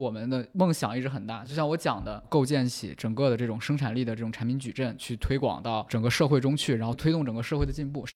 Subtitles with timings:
[0.00, 8.06] 我们的梦想一直很大，就像我讲的，构建起整个的这种生产力的这种产品矩阵，去推广到整个社会中去，然后推动整个社会的进步。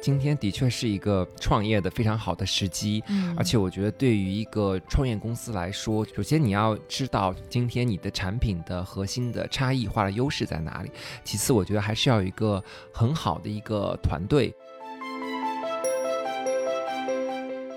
[0.00, 10.90] 今天的确是一个创业的非常好的时机，嗯而且我觉得对于一个创业公司来说，首先你要知道今天你的产品的核心的差异化的优势在哪里，
[11.22, 12.64] 其次我觉得还是要有一个
[12.94, 14.54] 很好的一个团队。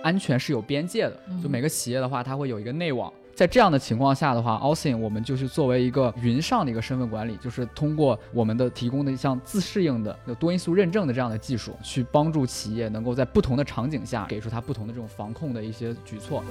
[0.04, 1.12] 安全是有边界的，
[1.42, 3.12] 就嗯每个企业的话，它会有一个内网。
[3.34, 16.44] 在这样的情况下的话 a u s i n 我们就是作为一个云上的一个身份管理，就是通过我们的提供的一项自适应的有多因素认证的这样的技术，去帮助企业能够在不同的场景下给出它不同的这种防控的一些举措。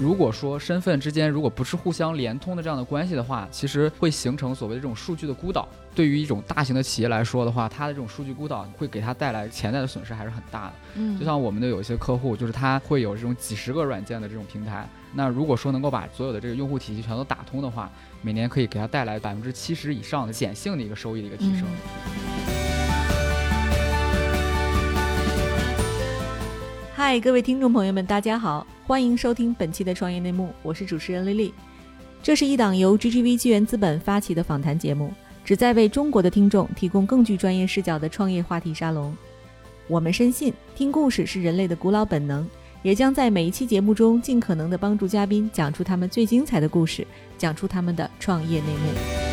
[0.00, 5.68] 如果说身份之间如果不是互相连通的这样的关系的话，其实会形成所谓的这种数据的孤岛。
[5.94, 10.72] 对于一种大型的企业来说的话，它的这种数据孤岛会给它带来潜在的损失还是很大的。
[10.94, 17.90] 嗯就像我们的有一些客户，就是他会有这种几十个软件的这种平台，那如果说能够把所有的这个用户体系全都打通的话，
[18.22, 22.79] 每年可以给他带来百分之七十以上的显性的一个收益的一个提升。
[27.02, 31.54] 嗨，各位听众朋友们，大家好，欢迎收听本期的创业内幕，我是主持人丽丽。
[32.22, 35.10] 这是一档由 GGV 纪元资本发起的访谈节目，
[35.42, 39.16] 旨在为中国的听众提供更具专业视角的创业话题沙龙。
[39.88, 42.46] 我们深信，听故事是人类的古老本能，
[42.82, 47.06] 也将在每一期节目中尽可能的帮助嘉宾讲出他们最精彩的故事，
[47.38, 49.29] 讲出他们的创业内幕。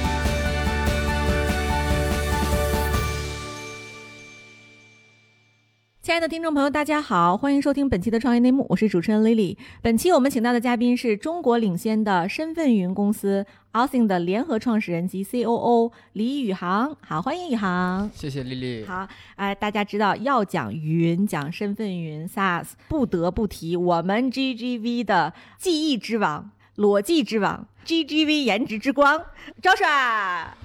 [6.07, 9.57] 亲爱的听众朋友，大家好，欢迎收听本期的创业内幕，我是主持人 Lily。
[9.81, 16.95] 本期我们请到的嘉宾是中国领先的身份云公司 Authing 的联合创始人及 COO 李宇航。
[17.01, 18.09] 好，欢迎宇航。
[18.13, 18.87] 谢谢 Lily。
[18.87, 19.05] 好，
[19.35, 29.21] 哎、大家知道要讲云，讲身份云 SaaS，不得不提我们 GGV 的记忆之王、裸记之王、GGV 颜值之光
[29.61, 30.55] 赵帅。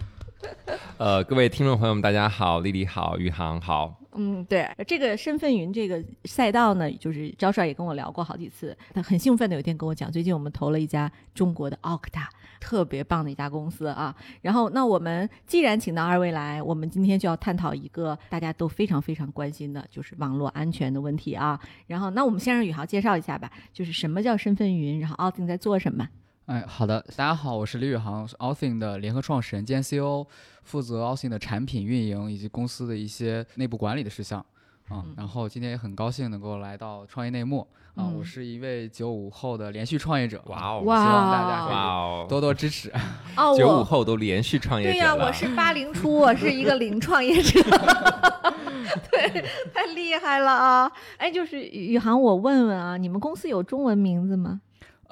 [0.98, 4.01] 呃，各位听众朋友们，大家好，丽丽好，宇航好。
[4.14, 12.26] 嗯，对，这个身份云这个赛道呢，就是赵帅也跟我聊过好几次，他很兴奋的有一天跟我讲，最近我们投了一家中国的 Okta，
[12.60, 14.14] 特别棒的一家公司啊。
[14.42, 21.58] 然后，那我们既然请到二位来，我们今天就要探讨一个大家都非常非常关心的，就是网络安全的问题啊。
[21.86, 26.06] 然后，那我们先让宇豪介绍一下吧，就是什么叫身份云，然后 Austin 在做什么？
[26.46, 30.26] 哎，好的，大家好，我是李宇航，是 Authing 的联合创始人兼 CEO，
[30.64, 34.44] 负责 Authing 的产品运营以及公司的一些内部管理的事项。
[34.88, 42.92] 啊、然后今天也很高兴能够来到创业内幕啊、嗯我是一位九五后的连续创业者，哇哦希望大家哇可以哦多多支持。
[43.36, 45.14] 哦，九五后都连续创业对呀。
[45.14, 47.62] 我是八零初，我是一个零创业者，
[49.10, 50.92] 对，太厉害了啊！
[51.16, 54.60] 哎，就是宇航，我问问啊，你们公司有中文名字吗？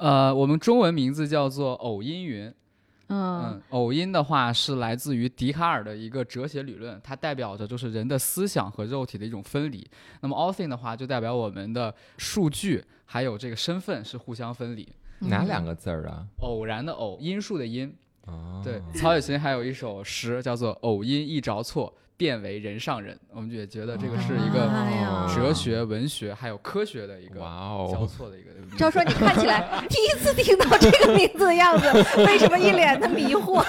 [0.00, 2.46] 呃，我们中文名字叫做偶因云。
[3.12, 9.84] 嗯嗯，偶因的话是来自于笛卡尔的一个哲学理论，它代表着就是人的思想和肉体的一种分离。
[10.20, 14.88] 那么 all thing 的话，就代表我们的数据还有这个身份是互相分离。
[15.18, 16.24] 哪两个字儿啊？
[16.40, 17.92] 偶然的偶，因数的因。
[18.26, 23.18] 哦，对，曹雪芹还有一首诗叫做“偶因一着错，变为人上人”。
[23.32, 24.70] 我们也觉得这个是一个
[25.34, 28.50] 哲学、文学还有科学的一个交哦，错的一个。
[28.76, 31.86] 赵说，你看起来 第一次听到这个名字的样子，
[32.26, 33.64] 为什么一脸的迷惑？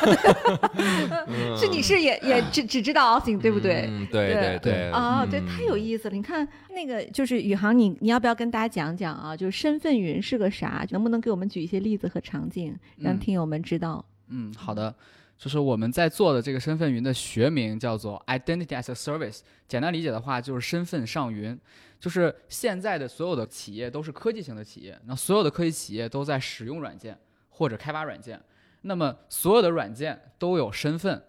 [1.58, 3.86] 是你是也也只只知道 Austin 对不对？
[3.88, 4.92] 嗯，对对对对。
[4.92, 6.16] 啊，对，嗯太有意思了！
[6.16, 9.36] 你看那个，就是宇航，你你要不要跟大家讲讲啊？
[9.38, 10.86] 就是身份云是个啥？
[10.92, 14.04] 能不能给我们举一些例子和场景，让嗯听友们知道？
[14.30, 14.94] 嗯，好的。
[15.42, 21.60] 就是我们在做的这个身份云的学名叫做 Identity as a Service，简单理解的话就是身份上云。
[22.00, 27.18] 就是现在的所有的企业都是科技型的企业，那所有的科技企业都在使用软件
[27.50, 28.40] 或者开发软件，
[28.82, 31.20] 那么所有的软件都有身份。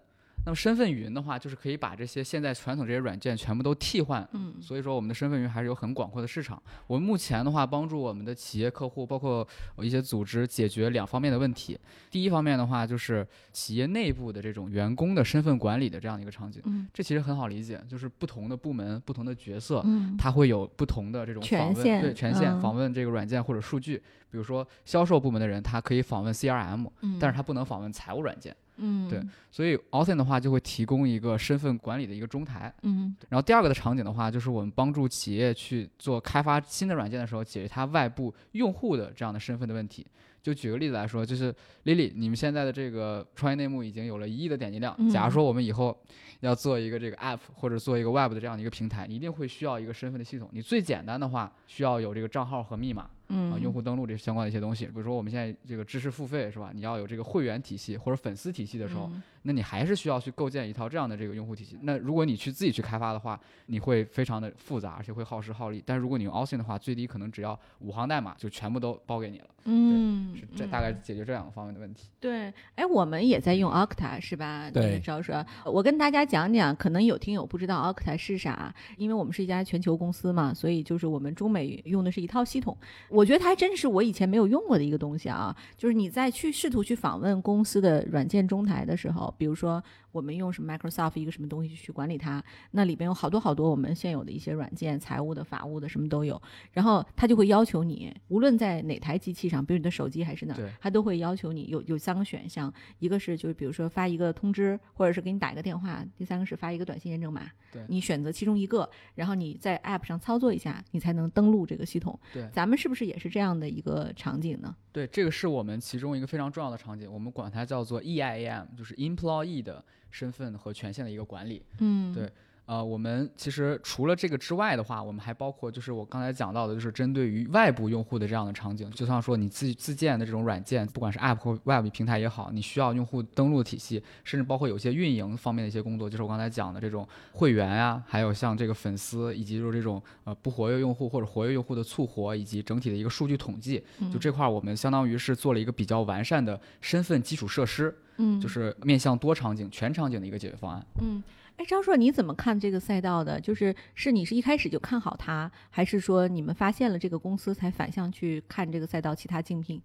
[0.45, 6.61] 那么身份云的话，就是可以把这些现在传统这些软件全部都替换嗯所以说，我们的身份云还是有很广阔的市场。
[6.85, 9.47] 我们目前的话，帮助我们的企业客户，包括
[9.77, 11.79] 一些组织，解决两方面的问题。
[12.11, 16.61] 第一方面的话，就是企业内部的这种员工的身份管理的这样一个场景。
[16.65, 24.01] 嗯这其实很好理解，就是不同的部门、不同的角色，嗯它会有不同的这种访问，权限对权限、嗯访问这个软件或者数据。
[24.29, 28.55] 比如说销售部门的人，他可以访问 CRM，、嗯但是他不能访问财务软件。
[28.77, 29.21] 嗯对
[29.51, 32.73] 所以 Authn 的话就会提供一个身份管理的一个中台。
[32.81, 40.05] 嗯然后第二个的场景的话，就是我们帮助企业去做开发新的软件的时候，解决它外部用户的这样的身份的问题。
[40.41, 41.53] 就举个例子来说，就是
[41.85, 44.93] Lily，你们现在的这个创业内幕已经有了一亿的点击量。
[44.97, 45.97] 嗯假如说我们以后
[46.41, 50.49] 要做一个这个 App 或者做一个 Web 的这样的一个平台，你一定会需要一个身份的系统。
[50.51, 53.09] 你最简单的话，需要有这个账号和密码。
[53.27, 56.71] 啊，嗯，用户登录这相关的一些东西，比如说我们现在这个知识付费是吧？
[56.73, 61.77] 你要有这个会员体系或者粉丝体系的时候，嗯那你还是需要去构建一套这样的这个用户体系。
[61.81, 65.83] 那如果你去自己去开发的话，你会非常的复杂，而且会耗时耗力。
[65.85, 69.47] 但如果你用 Authn 的话，最低可能只要五行代码就全部都包给你了。
[69.65, 72.07] 嗯，是这嗯大概解决这两个方面的问题。
[72.21, 74.69] 对，哎，我们也在用 Octa 是吧？
[74.73, 82.77] 那个对赵说，我跟大家讲讲，可能有听友不知道 Octa 是啥，因为我们是一家全球公司嘛，所以就是我们中美用的是一套系统。
[83.13, 89.81] 我觉得它还真是我以前没有用过的一个东西啊，就是你在去试图去访问公司的软件中台的时候，比如说
[90.13, 96.41] 我们用什么 Microsoft 一个什么东西去管理它，那里边有好多好多我们现有的一些软件，财务的、法务的，什么都有。
[96.71, 107.49] 然后它就会要求你，无论在哪台机器上，比如你的手机还是哪它都会要求你有有三个选项，一个是就是比如说发一个通知，或者是给你打一个电话，第三个是发一个短信验证码。
[107.71, 112.19] 对你选择其中一个，然后你在 App 上操作一下，你才能登录这个系统。
[112.31, 114.75] 对咱们是不是也是这样的一个场景呢？
[114.91, 119.83] 对，这个是我们其中一个非常重要的场景，我们管它叫做 EIAM，就是 Employee 的
[120.13, 121.61] 身份和权限的一个管理。
[121.79, 122.31] 嗯，对
[122.73, 150.83] 呃，我们其实除了这个之外的话，我们还包括就是我刚才讲到的，就是针对于外部用户的这样的场景，就像说你自自建的这种软件，不管是 App 或 Web 平台也好，你需要用户登录体系，甚至包括有些运营方面的一些工作，就是我刚才讲的这种会员啊、还有像这个粉丝，以及就是这种呃不活跃用户或者活跃用户的促活，以及整体的一个数据统计，就这块儿我们相当于是做了一个比较完善的身份基础设施，嗯，就是面向多场景、全场景的一个解决方案。
[151.03, 151.21] 嗯，
[151.57, 153.39] 哎，张硕，你怎么看这个赛道的？
[153.39, 159.81] 就是是你是一开始就看好它，还是说你们发现了这个公司才反向去看这个赛道其他竞品？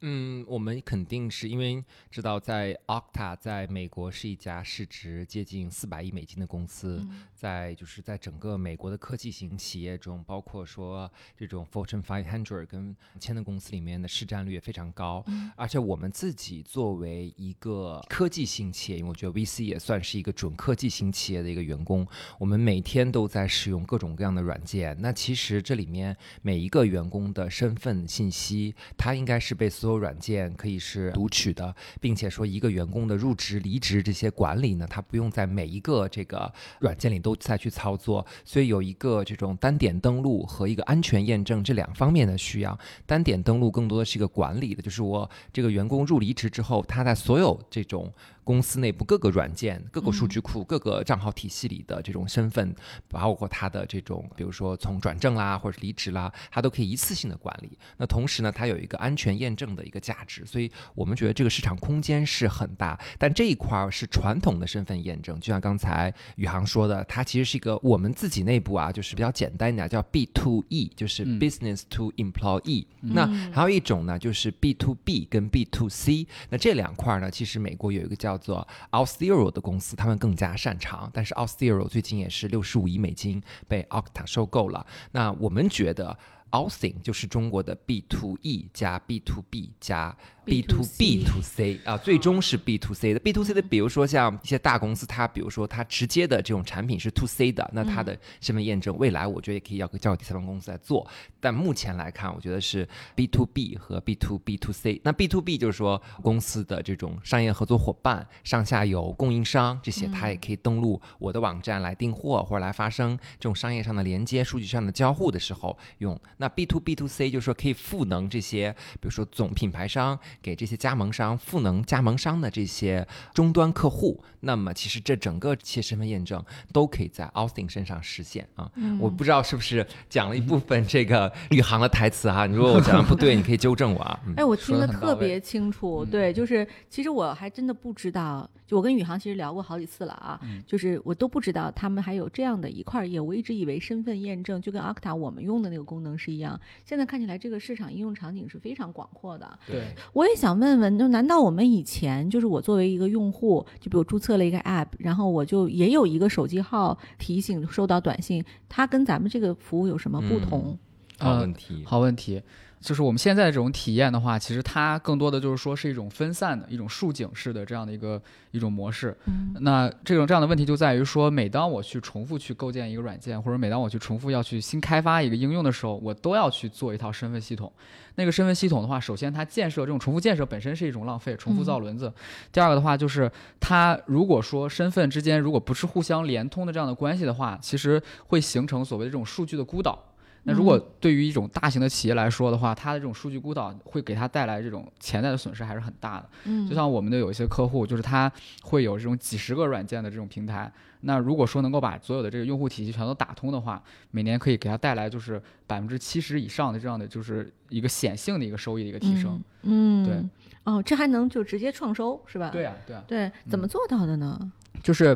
[0.00, 15.22] 嗯，我们肯定是因为知道，在 Octa 在美国是一家市值接近四百亿美金的公司，嗯在就是在整个美国的科技型企业中，包括说这种 Fortune 500跟千的公司里面的市占率也非常高。
[15.28, 22.06] 嗯而且我们自己作为一个科技型企业，因为我觉得 VC 也算是一个准科技型企业的一个员工，
[22.38, 24.96] 我们每天都在使用各种各样的软件。
[25.00, 42.76] 那其实这里面每一个员工的身份信息，它应该是被所所有软件可以是读取的，并且说一个员工的入职、离职这些管理呢，他不用在每一个这个软件里都再去操作，所以有一个这种单点登录和一个安全验证这两方面的需要。
[43.06, 48.12] 单点登录更多的是一个管理的，就是我这个员工入离职之后，他在所有这种
[48.46, 52.72] 公司内部各个软件、各个数据库、各个账号体系里的这种身份，
[53.08, 57.76] 包括他的这种，比如说从转正啦或者是离职啦，他都可以一次性的管理。
[57.96, 62.96] 那同时呢，它有一个安全验证的一个价值，所以我们觉得这个市场空间是很大。
[63.18, 72.86] 但这一块儿是传统的身份验证，就像刚才宇航说的，它其实是一个我们自己内部啊，就是比较简单一点，叫 B to E，就是嗯 business to employee。
[73.00, 76.28] 那还有一种呢，就是 B to B 跟 B to C。
[76.50, 81.10] 那这两块儿呢，其实美国有一个叫叫做 Auth0 的公司，他们更加擅长。
[81.12, 84.86] 但是 Auth0 最近也是六十五亿美金被 Okta 收购了。
[85.12, 86.18] 那我们觉得。
[86.50, 92.56] Authing 就是中国的 B to E 加 B to B 加 B to B to C 啊，最终是
[92.56, 93.18] B to C 的。
[93.18, 101.04] B to C 的，比如说像一些大公司，它比如说它直接的这种产品是 to C 的，那它的身份验证，未来我觉得也可以要交给第三方公司来做。
[101.40, 105.00] 但目前来看，我觉得是 B to B 和 B to B to C。
[105.02, 116.16] 那 B to B 就是说公司的这种商业合作伙伴、上下游供应商这些，它也可以登录我的网站来订货或者来发生这种商业上的连接、数据上的交互的时候用。
[116.38, 124.22] 那 B to B to C 就是说可以赋能这些，比如说总品牌商给这些加盟商赋能加盟商的这些终端客户。
[124.40, 128.70] 那么其实这整个企业身份验证都可以在 Austin 身上实现啊。
[129.00, 134.20] 我不知道是不是讲了一部分这个 宇航的台词哈、如果我讲的不对，你可以纠正我啊。
[134.26, 136.04] 嗯哎，我听得特别清楚。
[136.04, 146.60] 嗯对，就是其实我还真的不知道，就我跟宇航其实聊过好几次了啊，嗯就是我都不知道他们还有这样的一块业务，我一直以为身份验证就跟 Okta 我们用的那个功能是一样。
[146.84, 149.58] 现在看起来这个市场应用场景是非常广阔的。
[149.66, 160.76] 对，我也想问问，就难道我们以前就是我作为一个用户，就比如注册了一个 app，然后我就也有一个手机号提醒收到短信，它跟咱们这个服务有什么不同？
[161.18, 161.82] 好问题。
[161.86, 162.42] 好问题。
[162.86, 169.16] 就是我们现在的这种体验的话，其实它更多的就是说是一种分散的一种竖井式的这样的一个一种模式。
[169.24, 177.72] 嗯那这种这样的问题就在于说，每当我去重复去构建一个软件，或者每当我去重复要去新开发一个应用的时候，我都要去做一套身份系统。
[178.14, 182.12] 那个身份系统的话，首先它建设这种重复建设本身是一种浪费，重复造轮子。
[182.52, 183.28] 第二个的话就是，
[183.58, 190.00] 它如果说身份之间如果不是互相连通的这样的关系的话，其实会形成所谓的这种数据的孤岛。
[190.48, 196.28] 那如果对于一种大型的企业来说的话，它的这种数据孤岛会给它带来这种潜在的损失还是很大的。
[196.44, 198.30] 嗯就像我们的有一些客户，就是他
[198.62, 200.72] 会有这种几十个软件的这种平台。
[201.00, 209.40] 那如果说能够把所有的这个用户体系全都打通的话，每年可以给他带来就是百分之七十以上的这样的就是一个显性的一个收益的一个提升。
[209.62, 210.30] 嗯，对嗯，
[210.76, 212.50] 哦，这还能就直接创收是吧？
[212.50, 214.38] 对呀、对呀、对，怎么做到的呢？
[214.82, 215.14] 就是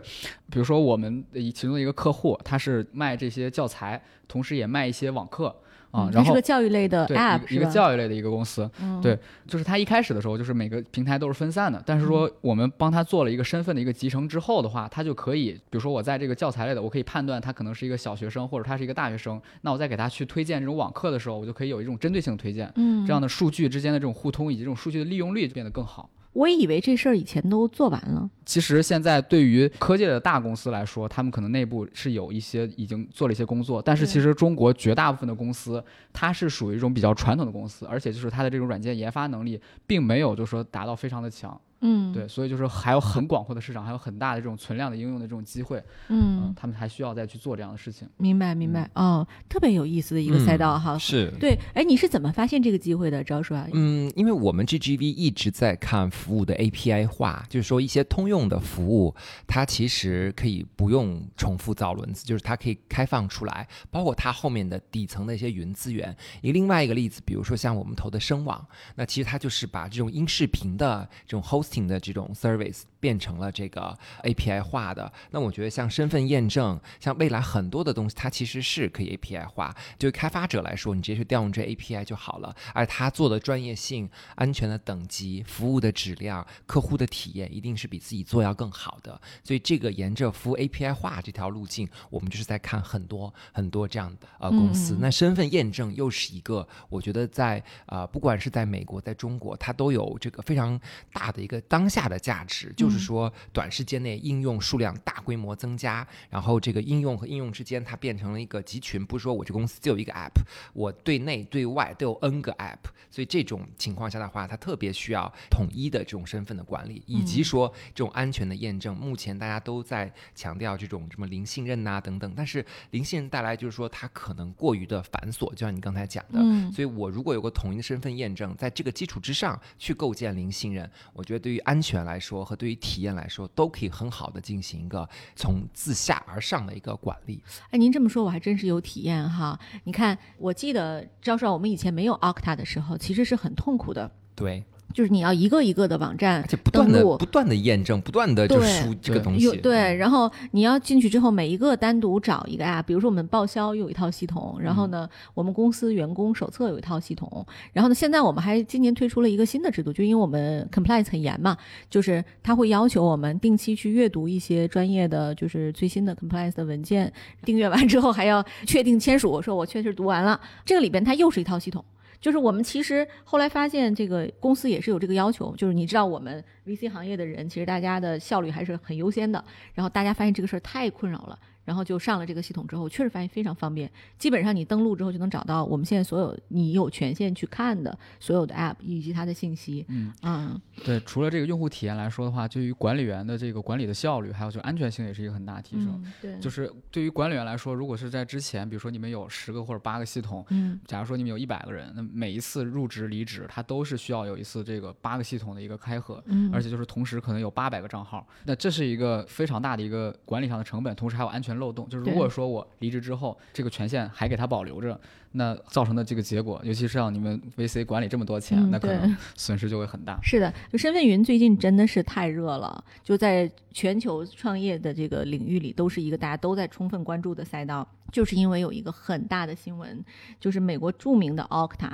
[0.50, 5.54] 比如说我们的一其中的一个客户，他是卖这些教材，同时也卖一些网课
[5.90, 7.66] 啊，嗯然后这是个教育类的对 app 一个一个？
[7.66, 26.08] 教育类的一个公司，嗯对就是他一开始的时候，就是每个平台都是分散的，但是说我们帮他做了一个身份的一个集成之后的话，他就可以，比如说我在这个教材类的，我可以判断他可能是一个小学生，或者他是一个大学生，那我在给他去推荐这种网课的时候，我就可以有一种针对性的推荐，嗯，这样的数据之间的这种互通以及这种数据的利用率就变得更好。
[26.32, 28.28] 我也以为这事儿以前都做完了。
[28.46, 35.82] 其实现在对于科技的大公司来说，他们可能内部是有一些已经做了一些工作，但是其实中国绝大部分的公司，
[36.12, 41.60] 它是属于一种比较传统的公司，而且就是它的这种软件研发能力，并没有就是说达到非常的强。
[41.80, 48.08] 嗯，对，所以就是还有很广阔的市场，还有很大的这种存量的应用的这种机会，嗯，他们还需要再去做这样的事情。
[48.18, 50.94] 明白明白哦，特别有意思的一个赛道哈。
[50.94, 51.32] 嗯是。
[51.40, 53.66] 对，哎，你是怎么发现这个机会的，赵叔啊？
[53.72, 59.14] 嗯，因为我们 GGV 一直在看服务的 API 化，就是说一些通用的服务，
[59.46, 66.14] 它其实可以不用重复造轮子，就是它可以开放出来，包括它后面的底层的一些云资源。
[66.42, 68.62] 一个另外一个例子，比如说像我们投的声网，
[68.96, 75.10] 那其实它就是把这种音视频的这种请的这种 service 变成了这个 API 化的。
[75.30, 79.74] 那我觉得像身份验证，像未来很多的东西，它其实是可以 API 化。
[79.98, 89.20] 对于开发者来说，你直接去调用这 API 就好了，而它做的专业性、安全的等级、服务的质量、客户的体验，一定是比自己做要更好的。
[89.42, 94.94] 所以这个沿着服务 API 化这条路径，我们就是在看很多很多这样的呃公司。
[94.94, 100.78] 嗯那身份验证又是一个，我觉得在呃不管是在美国，在中国，它都有这个非常
[101.12, 110.42] 大的一个当下的价值，就是说短时间内应用数量大规模增加，然后这个应用和应用之间它变成了一个集群，不是说我这公司就有一个 app，
[110.72, 112.78] 我对内对外都有 N 个 app，
[113.10, 118.96] 所以这种情况下的话，它特别需要统一的这种身份的管理，以及说这种安全的验证。
[118.96, 126.70] 目前大家都在强调这种什么零信任呐、等等，但是零信任带来就是说它可能过于的繁琐，就像你刚才讲的，嗯。
[126.72, 137.42] 所以我如果有个统一的身份验证，在这个基础之上去构建零信任，我觉得对于安全来说和对于体验来说，都可以很好的进行一个从自下而上的一个管理。
[137.70, 139.58] 哎，您这么说，我还真是有体验哈。
[139.84, 149.56] 你看，我记得赵少，我们以前没有 Octa 的时候，其实是很痛苦的，对，就是你要一个一个的网站而且不断的不断的验证，不断的就对输这个东西。
[149.58, 161.56] 对，然后你要进去之后，每一个单独找一个 app，比如说我们报销有一套系统，然后呢，我们公司员工手册有一套系统，然后呢，现在我们还今年推出了一个新的制度，就因为我们 compliance 很严嘛，
[161.88, 167.12] 就是他会要求我们定期去阅读一些专业的，就是最新的 compliance 的文件，
[167.44, 171.84] 订阅完之后还要确定签署，说我确实读完了，这个里边它又是一套系统。
[172.20, 179.42] 就是我们其实后来发现，这个公司也是有这个要求，就是你知道我们 VC 行业的人，其实大家的效率还是很优先的。
[179.72, 183.90] 然后大家发现这个事儿太困扰了，然后就上了这个系统之后，确实发现非常方便。
[184.18, 189.84] 基本上你登录之后就能找到我们现在所有你有权限去看的所有的 App 以及它的信息。
[189.88, 196.00] 嗯嗯对，除了这个用户体验来说的话，对于管理员的这个管理的效率，还有就安全性也是一个很大的提升。
[196.04, 211.88] 嗯，对，就是对于管理员来说，如果是在之前，比如说你们有十个或者八个系统，嗯假如说你们有一百个人，那每一次入职离职，它都是需要有一次这个八个系统的一个开合，嗯，而且就是同时可能有八百个账号，那这是一个非常大的一个管理上的成本，同时还有安全漏洞。
[211.88, 214.98] 就是如果说我离职之后，这个权限还给他保留着，
[215.32, 220.18] 那造成的这个结果，尤其是让你们 VC 管理这么多钱，嗯那可能 损失就会很大。
[220.22, 227.86] 是的，就身份云最近真的是太热了，就在全球创业的这个领域里，都是一个大家都在充分关注的赛道。
[228.10, 230.04] 就是因为有一个很大的新闻，
[230.40, 231.92] 就是美国著名的 Okta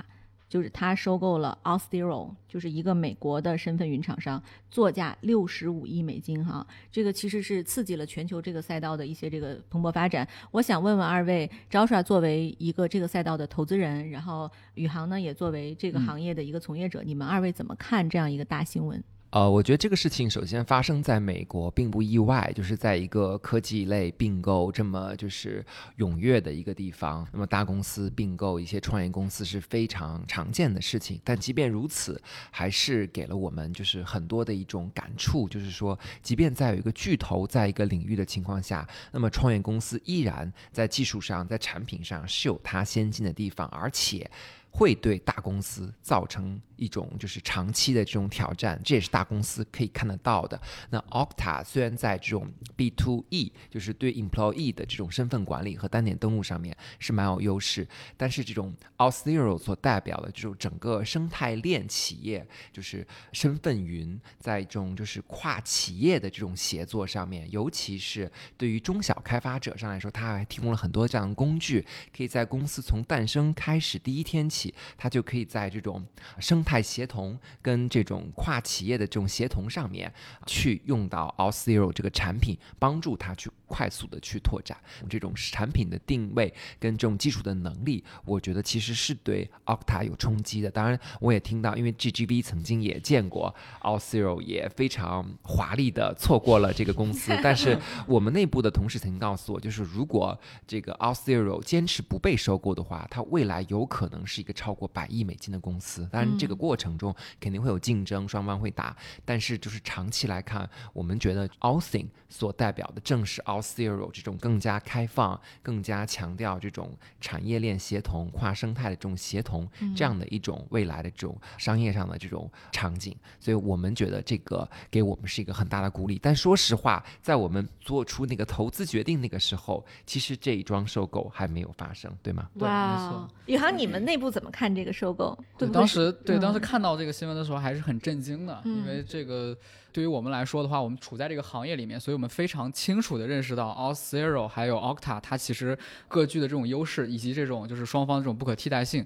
[0.48, 10.26] 就是他收购了 Austero，就是一个美国的身份云厂商，作价六十五亿美金哈，这个其实是刺激了全球这个赛道的一些这个蓬勃发展。
[10.52, 19.02] 我想问问二位，Joshua 作为一个这个赛道的投资人，然后宇航呢也作为这个行业的一个从业者，你们二位怎么看这样一个大新闻？
[19.30, 25.64] 呃，我觉得这个事情首先发生在美国并不意外，就是在一个科技类并购这么就是
[25.98, 31.20] 踊跃的一个地方，那么大公司并购一些创业公司是非常常见的事情。
[31.24, 32.18] 但即便如此，
[32.50, 44.30] 还是给了我们就是很多的一种感触，就是说，即便在有一个巨头在一个领域的情况下，那么创业公司依然在技术上、在产品上是有它先进的地方，而且
[44.70, 46.58] 会对大公司造成。
[46.76, 50.60] 一种就是长期的这种挑战，这也是大公司可以看得到的。
[50.90, 76.04] 那 Okta 虽然在这种 B to E，就是对 employee 的这种身份管理和单点登录上面是蛮有优势，但是这种 Auth0 所代表的这种整个生态链企业，就是身份云，在这种就是跨企业的这种协作上面，尤其是对于中小开发者上来说，它还提供了很多这样的工具，可以在公司从诞生开始第一天起，它就可以在这种
[76.38, 80.12] 生态协同跟这种跨企业的这种协同上面，
[80.44, 84.76] 去用到 All Zero 这个产品，帮助他去快速的去拓展
[85.08, 90.68] 这种产品的定位跟这种技术的能力，我觉得其实是对 Octa 有冲击的。
[90.68, 97.32] 当然，我也听到，因为 GGV 曾经也见过 All Zero，也非常华丽的错过了这个公司。
[97.42, 106.08] 但是 我们内部的同事曾经告诉我，就是如果这个 All Zero 坚持不被收购的话，它未来有可能是一个超过百亿美金的公司。
[106.10, 106.56] 当然，这个。
[106.56, 108.96] 过程中肯定会有竞争，双方会打，
[109.26, 126.18] 但是就是长期来看，我们觉得 All Thing 所代表的正是 Auth0 这种更加开放、更加强调这种产业链协同、跨生态的这种协同这样的一种未来的这种商业上的这种场景，所以我们觉得这个给我们是一个很大的鼓励。
[126.22, 132.48] 但说实话，在我们做出那个投资决定那个时候，其实这一桩收购还没有发生，对吗？
[132.58, 133.28] 对，没错。
[133.46, 135.36] 宇航，你们内部怎么看这个收购？
[135.58, 136.38] 对，当时对。
[136.38, 139.56] 当时看到这个新闻的时候，还是很震惊的，因为这个。
[139.96, 145.74] 对于我们来说的话，我们处在这个行业里面，所以我们非常清楚的认识到 All Zero 还有 Octa 它其实
[146.06, 149.02] 各具的这种优势，以及这种就是双方这种不可替代性。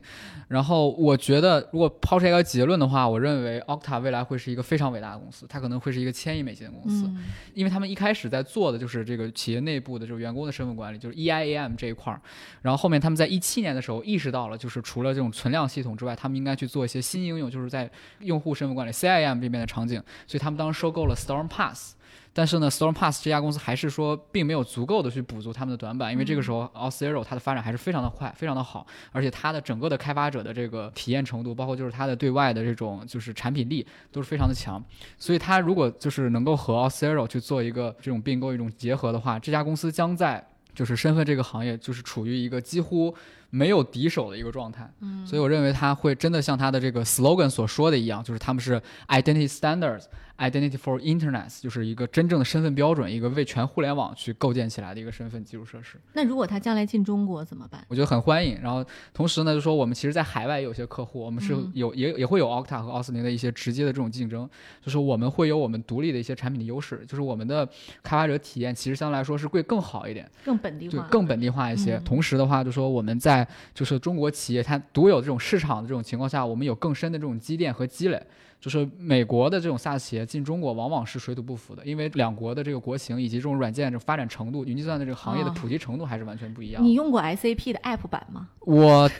[0.48, 7.08] 然后我觉得，如果抛出一个结论的话，我认为 Octa 未来会是一个非常伟大的公司，它可能会是一个千亿美金的公司，
[7.54, 12.20] 因为他们一开始在做的就是这个企业内部的这种员工的身份管理，就是 EIAM 这一块儿。
[12.62, 17.88] 然后后面他们在一七年的时候意识到了，就是除了这种存量系统之外，他们应该去做一些新应用，就是在
[18.18, 20.02] 用户身份管理 CIM 这边的场景。
[20.26, 20.79] 所以他们当时。
[20.80, 21.92] 收购了 StormPass，
[22.32, 34.82] 但是呢，StormPass 这家公司还是说并没有足够的去补足他们的短板，因为这个时候 Auth0 它的发展还是非常的快，非常的好，而且它的整个的开发者的这个体验程度，包括就是它的对外的这种就是产品力都是非常的强，
[35.18, 40.42] 所以它如果就是能够和 Auth0 去做一个这种并购一种结合的话，这家公司将在
[40.74, 43.14] 就是身份这个行业就是处于一个几乎。
[43.52, 50.04] 没有敌手的一个状态，嗯，所以我认为他会真的像他的这个 slogan 所说的一样，就是他们是 identity standards。
[50.40, 56.00] Identity for Internet 就是一个真正的身份标准，一个为全互联网去构建起来的一个身份基础设施。
[56.14, 57.84] 那如果他将来进中国怎么办？
[57.88, 58.58] 我觉得很欢迎。
[58.62, 64.48] 然后同时呢，就说我们其实，在海外有些客户，我们是有也也会有 Octa 和奥斯林的一些直接的这种竞争，
[64.82, 67.66] 就是我们会有我们独立的一些产品的优势，就是我们的
[68.02, 72.00] 开发者体验其实相对来说是会更好一点，更本地化，更本地化一些。
[72.02, 78.22] 同时的话，就说我们在就是中国企业它独有这种市场的这种情况下，我们有更深的这种积淀和积累。
[78.60, 86.84] 就是美国的这种 SaaS 企业进中国，往往是水土不服的，因为两国的这个国情以及这种软件的发展程度、云计算的这个行业的普及程度还是完全不一样。
[86.84, 88.50] 你用过 SAP 的 App 版吗？
[88.60, 89.10] 我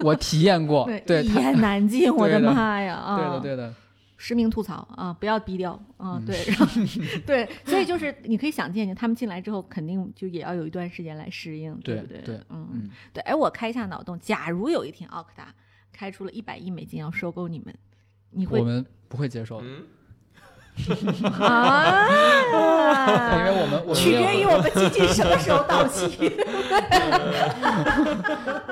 [0.00, 2.94] 我体验过， 对，一言难尽， 我的妈呀！
[2.94, 3.74] 啊，对的，对的。
[4.18, 6.66] 实名吐槽啊，不要低调啊，对，然 后
[7.26, 12.22] 对，所以就是你可以想见，他们进来之后，肯定就也要有一段时间来适应，对不对？
[12.22, 13.20] 对，嗯，对。
[13.24, 15.54] 哎，我开一下脑洞，假如有一天奥克达
[15.92, 17.74] 开出了一百亿美金要收购你们。
[18.50, 19.66] 我们不会接受的
[21.30, 22.06] 啊，
[23.38, 26.36] 因为我们取决于我们基金什么时候到期。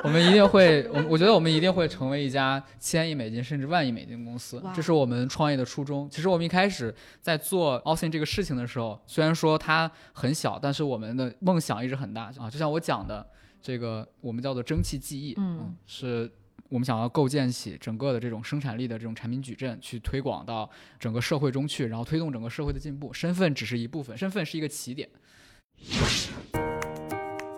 [0.03, 6.07] 我们一定会，我我觉得我们一定会成为一家千亿美金甚至万亿美金公司，这是我们创业的初衷。
[6.11, 12.47] 其实我们一开始在做 Austin 这个事情的时候，虽然说它很小，但是我们的梦想一直很大啊。
[12.47, 13.25] 就像我讲的，
[13.63, 16.31] 这个我们叫做蒸汽记忆，嗯，是。
[16.69, 20.67] 我们想要构建起整个的这种生产力的这种产品矩阵，去推广到
[20.99, 23.13] 整个社会中去，然后推动整个社会的进步。
[23.13, 25.07] 身份只是一部分，身份是一个起点。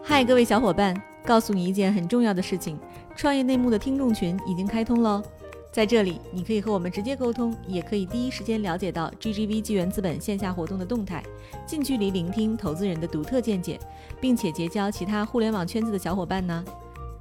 [0.04, 2.78] 嗨，各位小伙伴，告诉你一件很重要的事情：
[3.16, 5.24] 创业内幕的听众群已经开通了。
[5.72, 11.24] 在这里，你可以和我们直接沟通，也可以第一时间了解到 GGV 纪元资本线下活动的动态，
[11.66, 13.80] 近距离聆听投资人的独特见解，
[14.20, 16.66] 并且结交其他互联网圈子的小伙伴呢。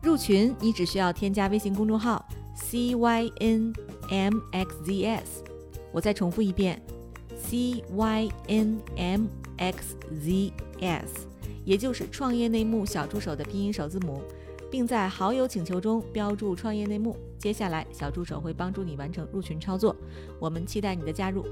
[0.06, 2.24] 入群，你只需要添加微信公众号
[2.56, 3.74] CYNMXZS，
[5.92, 6.80] 我再重复一遍
[7.44, 8.30] ，CYNMXZS，
[11.64, 14.22] 也就是创业内幕小助手的拼音首字母。
[14.68, 17.16] 并在好友请求中标注“创业内幕”。
[17.38, 19.94] 接下来，小助手会帮助你完成入群操作。
[20.40, 21.46] 我们期待你的加入。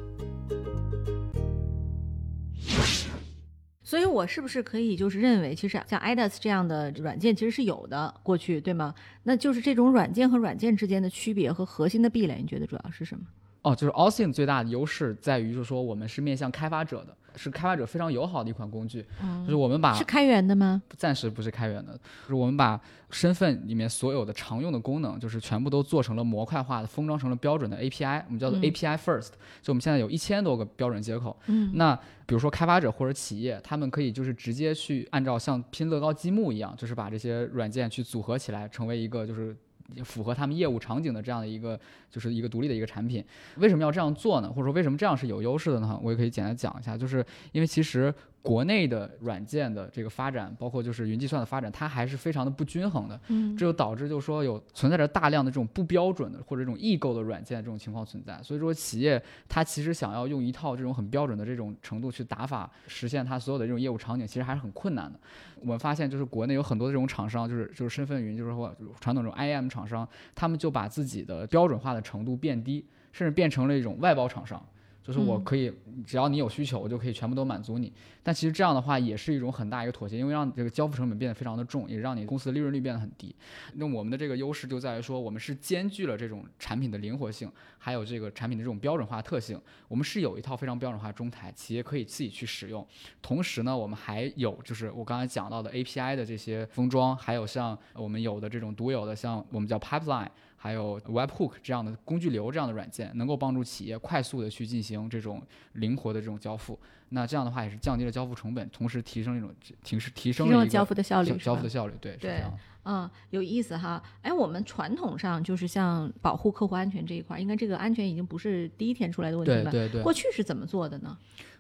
[3.84, 8.94] 所以，我是不是可以就是认为，其实像 IDAS 这样的软件其实是有的，过去对吗？
[9.24, 13.24] 那就是这种软件和软件之间的区别和核心的壁垒，你觉得主要是什么？
[13.60, 19.04] 哦，就是 a u s i n 最大的优势在于，就是说我们是面向开发者的，是开发者非常友好的一款工具。
[19.44, 20.82] 就是我们把是开源的吗？
[20.96, 29.30] 暂时不是开源的，就是我们把身份里面所有的常用的功能，就是全部都做成了模块化的，封装成了标准的 API，我们叫做 API First。
[29.62, 31.36] 就我们现在有一千多个标准接口。
[31.46, 31.72] 嗯。
[31.74, 31.94] 那
[32.26, 39.56] 比如说开发者或者企业，他们可以就是直接去按照像拼乐高积木一样，就是把这些软件去组合起来，成为一个就是。
[40.04, 41.78] 符合他们业务场景的这样的一个，
[42.10, 43.24] 就是一个独立的一个产品。
[43.56, 44.48] 为什么要这样做呢？
[44.48, 45.98] 或者说为什么这样是有优势的呢？
[46.02, 48.14] 我也可以简单讲一下，就是因为其实。
[48.44, 53.18] 国内的软件的这个发展，包括就是云计算的发展，它还是非常的不均衡的。
[53.28, 58.38] 嗯，这就导致就是说有存在着大量的这种不标准的或者这种异构的软件这种情况存在。
[58.42, 65.18] 所以说企业它其实想要用一套这种很标准的这种程度去打法，实现它所有的这种业务场景，其实还是很困难的。
[65.62, 74.62] 我们发现就是国内有很多这种厂商，就是就是身份云，就是说传统这种 IAM 厂商，他们就把自己的标准化的程度变低，甚至变成了一种外包厂商。
[75.04, 75.70] 就是我可以，
[76.06, 77.92] 只要你有需求，我就可以全部都满足你。
[78.22, 83.36] 但其实这样的话也是一种很大一个妥协，因为让这个交付成本变得非常的重，也让你公司的利润率变得很低。
[83.74, 89.60] 那我们的这个优势就在于说，我们是兼具了这种产品的灵活性，还有这个产品的这种标准化特性。
[89.88, 92.86] 我们是有一套非常标准化的中台，企业可以自己去使用。
[93.20, 100.30] 同时呢，我们还有就是我刚才讲到的 API 的这些封装，还有像我们有的这种独有的，像我们叫 Pipeline。
[100.64, 105.42] 还有 Webhook 这样的工具流这样的软件，能够帮助企业快速的去进行这种
[105.74, 106.80] 灵活的这种交付。
[107.10, 112.50] 那这样的话也是降低了交付成本，同时提升一种提升提升了交付的效率，交付的效率，对，是这样。
[112.84, 114.02] 嗯，有意思哈。
[114.22, 119.70] 哎，我们传统上就是像保护客户安全这一块，应该这个安全已经不是第一天出来的问题了。
[119.70, 120.02] 对对对。
[120.02, 121.14] 过去是怎么做的呢？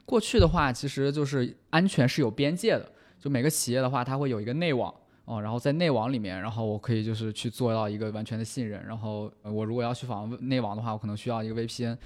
[0.06, 2.90] 过去的话，其实就是安全是有边界的，
[3.20, 4.92] 就每个企业的话，它会有一个内网。
[5.24, 8.84] 哦，然后在内网里面，然后我可以就是去做到一个完全的信任。
[8.86, 11.96] 然后我如果要去访问内网的话，我可能需要一个 VPN。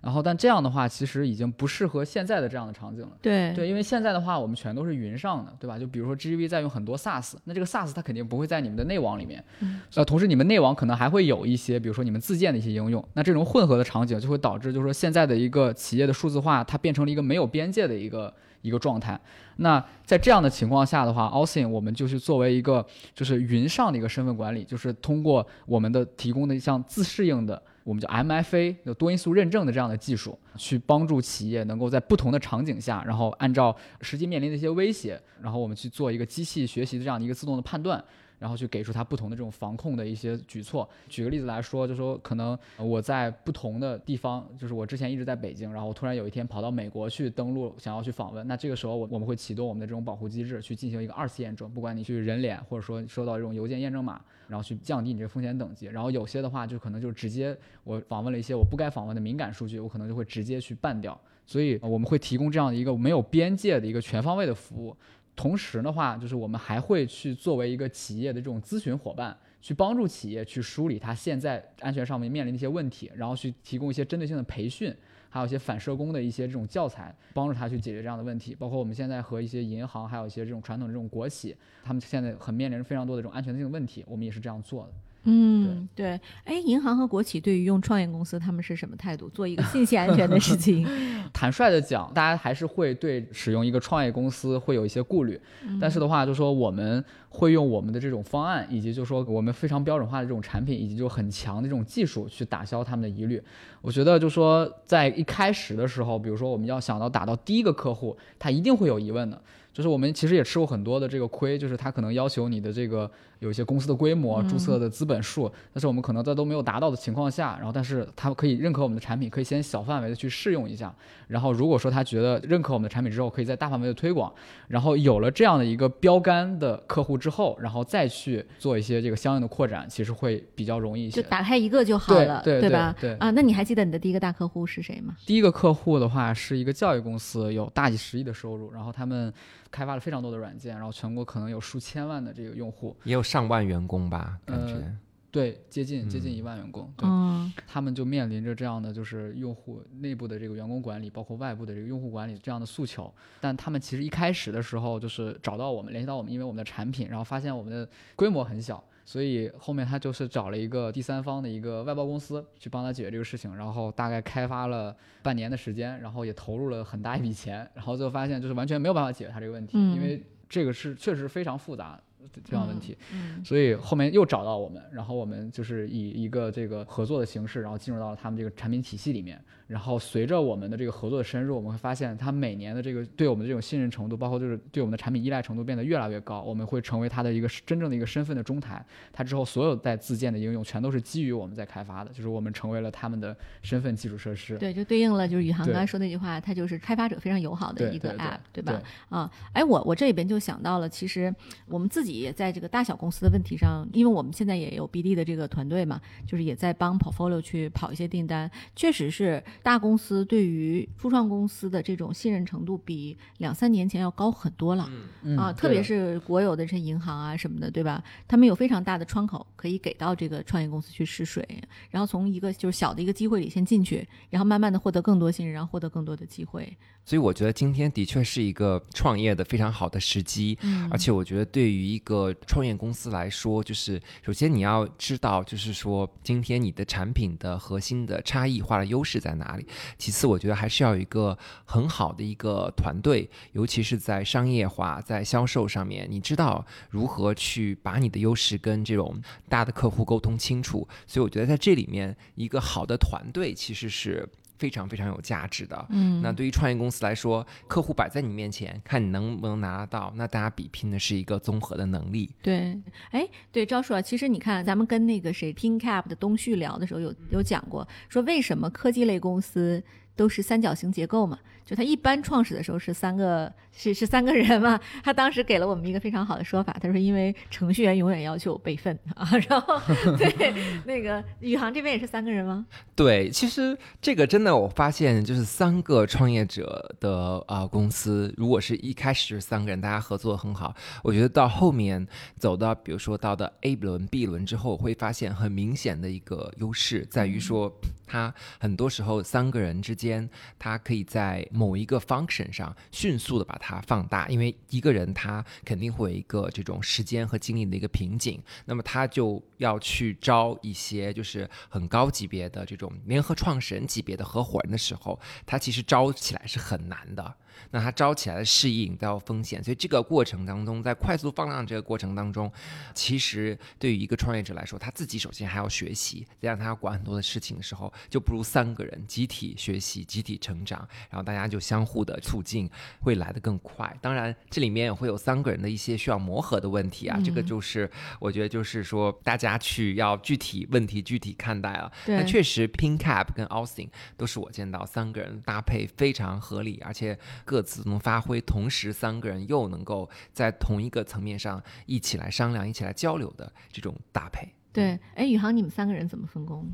[0.00, 3.12] 然后但这样的话，其实已经不适合现在的这样的场景了。
[3.22, 5.78] 对对，因为现在的话，我们全都是云上的，对吧？
[5.78, 9.42] 就比如说 GGV 在用很多 SaaS，那这个 SaaS 它肯定不会在你们的内网里面。
[9.60, 9.80] 嗯。
[9.94, 13.02] 呃，同时你们内网可能还会有一些，比如说你们自建的一些应用。
[13.14, 18.34] 那这种混合的场景就会导致，就是说现在的一个企业的数字化，它变成了一个没有边界的一个。
[18.64, 19.20] 一个状态，
[19.56, 38.02] 那在这样的情况下的话 a u s i n 我们就是作为一个就是云上的一个身份管理，就是通过我们的提供的一项自适应的，我们叫 MFA 有多因素认证的这样的技术，去帮助企业能够在不同的场景下，然后按照实际面临的一些威胁，然后我们去做一个机器学习的这样的一个自动的判断。
[38.44, 40.86] 然后去给出它不同的这种防控的一些举措。
[41.08, 51.72] 举个例子来说，就说可能我在不同的地方，就是我之前一直在北京，然后突然有一天跑到美国去登陆，想要去访问，那这个时候我我们会启动我们的这种保护机制，去进行一个二次验证。
[51.72, 55.86] 不管你去人脸，或者说收到这种邮件验证码，然后去降低你这个风险等级。
[55.86, 61.18] 然后有些的话，就可能就直接我访问了一些我不该访问的敏感数据，我可能就会直接去办掉。
[61.46, 64.94] 所以我们会提供这样的一个没有边界的一个全方位的服务。
[65.36, 74.94] 同时的话，就是我们还会去作为一个企业的这种咨询伙伴，去帮助企业去梳理它现在安全上面面临的一些问题，然后去提供一些针对性的培训，
[75.28, 78.54] 还有一些反社工的一些这种教材，帮助他去解决这样的问题。
[78.54, 84.92] 包括我们现在和一些银行，还有一些这种传统的这种国企，他们现在很面临着非常多的这种安全性的问题，我们也是这样做的。
[85.24, 89.28] 嗯，对，哎，银行和国企对于用创业公司，他们是什么态度？
[89.30, 90.86] 做一个信息安全的事情，
[91.32, 95.40] 坦率的讲，大家还是会对使用一个创业公司会有一些顾虑。
[95.80, 103.42] 但是的话，就说我们会用我们的这种方案，以及就说我们非常标准化的这种产品，以及就很强的这种技术去打消他们的疑虑。
[103.80, 109.40] 我觉得就说在一开始的时候，比如说我们要想到打到第一个客户，他一定会有疑问的。
[109.72, 113.10] 就是我们其实也吃过很多的这个亏，就是他可能要求你的这个
[113.44, 120.92] 有一些公司的规模、注册的资本数，但是我们可能在都没有达到的情况下，然后但是他可以认可我们的产品，可以先小范围的去试用一下，
[121.28, 124.32] 然后如果说他觉得认可我们的产品之后，可以在大范围的推广，
[124.68, 131.22] 然后有了这样的一个标杆的客户之后，然后再去做一些这个相应的扩展，其实会比较容易一些。
[131.22, 132.94] 就打开一个就好了，对对吧？
[132.98, 135.14] 对啊，那你还记得你的第一个大客户是谁吗？
[135.26, 139.32] 第一个客户的话是一个教育公司，有大几十亿的收入，然后他们
[139.70, 144.74] 开发了非常多的软件，然后全国可能有数千万的这个用户，也有上万员工吧，感觉。
[144.74, 144.98] 呃
[145.34, 153.12] 对，接近接近一万员工，对，嗯他们就面临着这样的就是用户内部的这个员工管理，包括外部的这个用户管理这样的诉求。
[153.40, 158.80] 但他们其实一开始的时候就是找到我们，联系到我们，因为我们的产品，然后发现我们的规模很小。
[159.04, 172.00] 所以后面他就是找了一个第三方的一个外包公司去帮他解决这个事情，然后大概开发了半年的时间，然后也投入了很大一笔钱，然后最后发现就是完全没有办法解决他这个问题，嗯因为这个是确实非常复杂
[172.44, 172.96] 这样的问题。
[173.12, 179.42] 嗯所以后面又找到我们，然后我们就是以一个这个合作的形式，然后进入到了他们这个产品体系里面。
[179.66, 186.42] 然后随着我们的这个合作的深入，我们会发现它每年的这个对我们的这种信任程度，包括就是对我们的产品依赖程度变得越来越高。
[186.42, 188.84] 我们会成为它的一个真正的一个身份的中台。
[189.12, 194.58] 它之后所有在自建的应用全都是基于我们在开发的，就是我们成为了他们的身份基础设施。
[194.58, 198.18] 对，就对应了就是宇航刚才说那句话，它就是开发者非常友好的一个对对
[198.52, 198.72] 对 app，吧？
[198.72, 201.34] 对啊，哎，我我这里边就想到了，其实
[201.66, 214.90] 我们自己也在这个大小公司的问题上，因为我们现在也有 BD 的这个团队嘛，就是也在帮 portfolio 去跑一些订单，确实是大公司对于初创公司的这种信任程度比两三年前要高很多了。
[215.22, 218.02] 嗯啊，特别是国有的这些银行啊什么的，对吧？
[218.28, 221.46] 他们有非常大的窗口可以给到这个创业公司去试水，
[221.90, 226.76] 然后从一个就是小的一个机会里先进去，然后慢慢的获得更多信任，然后获得更多的机会。
[227.06, 239.66] 所以我觉得今天的确是一个创业的非常好的时机，嗯而且我觉得对于一个创业公司来说，就是首先你要知道，就是说今天你的产品的核心的差异化的优势在哪里。
[239.98, 250.86] 其次，我觉得还是要有一个很好的一个团队，尤其是在商业化、在销售上面，你知道如何去把你的优势跟这种大的客户沟通清楚。
[251.06, 255.86] 所以我觉得在这里面，一个好的团队其实是非常非常有价值的。
[255.90, 262.30] 嗯，那对于创业公司来说，客户摆在你面前，看你能不能拿得到，那大家比拼的是一个综合的能力。
[262.42, 262.78] 对，
[263.10, 269.82] 哎，对，赵叔啊，其实你看，咱们跟那个谁 ThinkCap 的东旭聊的时候有有讲过，说为什么科技类公司
[270.16, 271.38] 都是三角形结构嘛？
[271.64, 274.78] 就他一般创始的时候是三个是是三个人嘛？
[275.02, 279.80] 他当时给了我们一个非常好的说法，他说因为程序员永远要求有备份啊，然后
[280.18, 282.66] 对那个宇航这边也是三个人吗？
[282.94, 292.06] 对，其实这个真的，我发现就是三个创业者的啊、呃公司，如果是一开始就是三个人，大家合作很好，我觉得到后面
[292.38, 297.72] 走到比如说到的 A 轮、B 轮之后，会发现很明显的一个优势在于说，
[298.06, 317.36] 他很多时候三个人之间，他可以在某一个 function 上迅速的把它放大，因为一个人他肯定会有一个这种时间和精力的一个瓶颈，那么他就要去招一些就是很高级别的这种联合创始人级别的合伙人的时候，他其实招起来是很难的。
[317.70, 322.50] 那他招起来的适应都要风险，所以这个过程当中，在快速放量这个过程当中，
[322.94, 333.94] 其实对于一个创业者来说，他自己首先还要学习，再让他要管很多的事情的时候，就不如三个人集体学习、集体成长，然后大家就相互的促进，会来得更快。
[334.00, 341.90] 当然，这里面也会有三个人的一些需要磨合的问题啊，这个嗯就是我觉得就是说大家去要具体问题具体看待了。
[342.06, 354.48] 对那确实，PinCap 跟 Austin 都是我见到三个人搭配非常合理，而且各自能发挥，同时三个人又能够在同一个层面上一起来商量、一起来交流的这种搭配。
[354.72, 356.72] 对，哎，宇航，你们三个人怎么分工？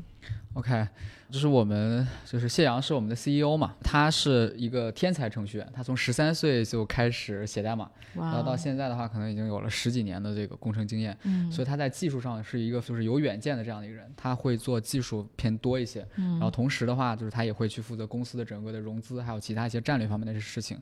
[0.53, 0.85] OK，
[1.29, 16.31] 就是我们就是谢阳是我们的 CEO 嘛，他是一个天才程序员，他从十三岁就开始写代码，然后到现在的话，可能已经有了十几年的这个工程经验，嗯，所以他在技术上是一个就是有远见的这样的一个人，他会做技术偏多一些，嗯。
[16.31, 20.77] 然后同时的话，就是他也会去负责公司的整个的融资，还有其他一些战略方面的事情。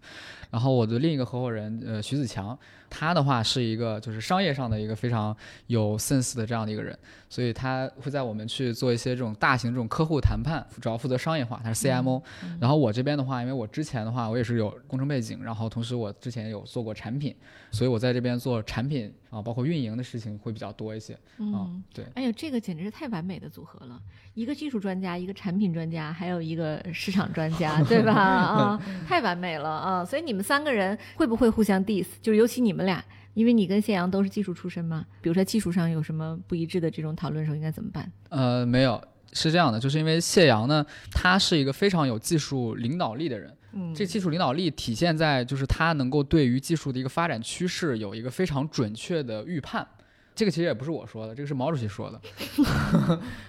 [0.50, 2.58] 然后我的另一个合伙人呃徐子强，
[2.90, 5.36] 他的话是一个就是商业上的一个非常
[5.68, 6.98] 有 sense 的这样的一个人，
[7.30, 12.22] 所以他会在我们去做一些这种种大型这种客户谈判，主要负责商业化，他是 CMO。
[12.44, 17.36] 嗯然后我这边的话，因为我之前的话，我也是有工程背景，然后同时我之前有做过产品，
[17.72, 21.84] 所以我在这边做产品啊，包括运营的事情会比较多一些啊嗯。。
[21.94, 24.02] 对，哎呦，这个简直是太完美的组合了！
[24.34, 28.14] 一个技术专家，一个产品专家，还有一个市场专家，对吧？
[28.18, 30.06] 啊，太完美了啊！
[30.06, 32.08] 所以你们三个人会不会互相 diss？
[32.22, 38.12] 就是尤其你们俩，因为你跟谢阳都是技术出身嘛，比如说技术上有什么不一致的这种讨论的时候，应该怎么办？
[38.30, 39.02] 呃，没有，
[39.34, 43.56] 是这样的，就是因为谢阳呢，他是一个非常有技术领导力的人。
[43.72, 49.88] 嗯这技术领导力体现在就是他能够对于技术的一个发展趋势有一个非常准确的预判。
[50.34, 52.20] 这个其实也不是我说的，这个是毛主席说的，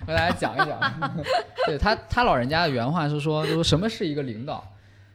[0.04, 0.78] 和大家讲一讲。
[1.66, 4.62] 对他，他老人家的原话是说，就说什么是一个领导？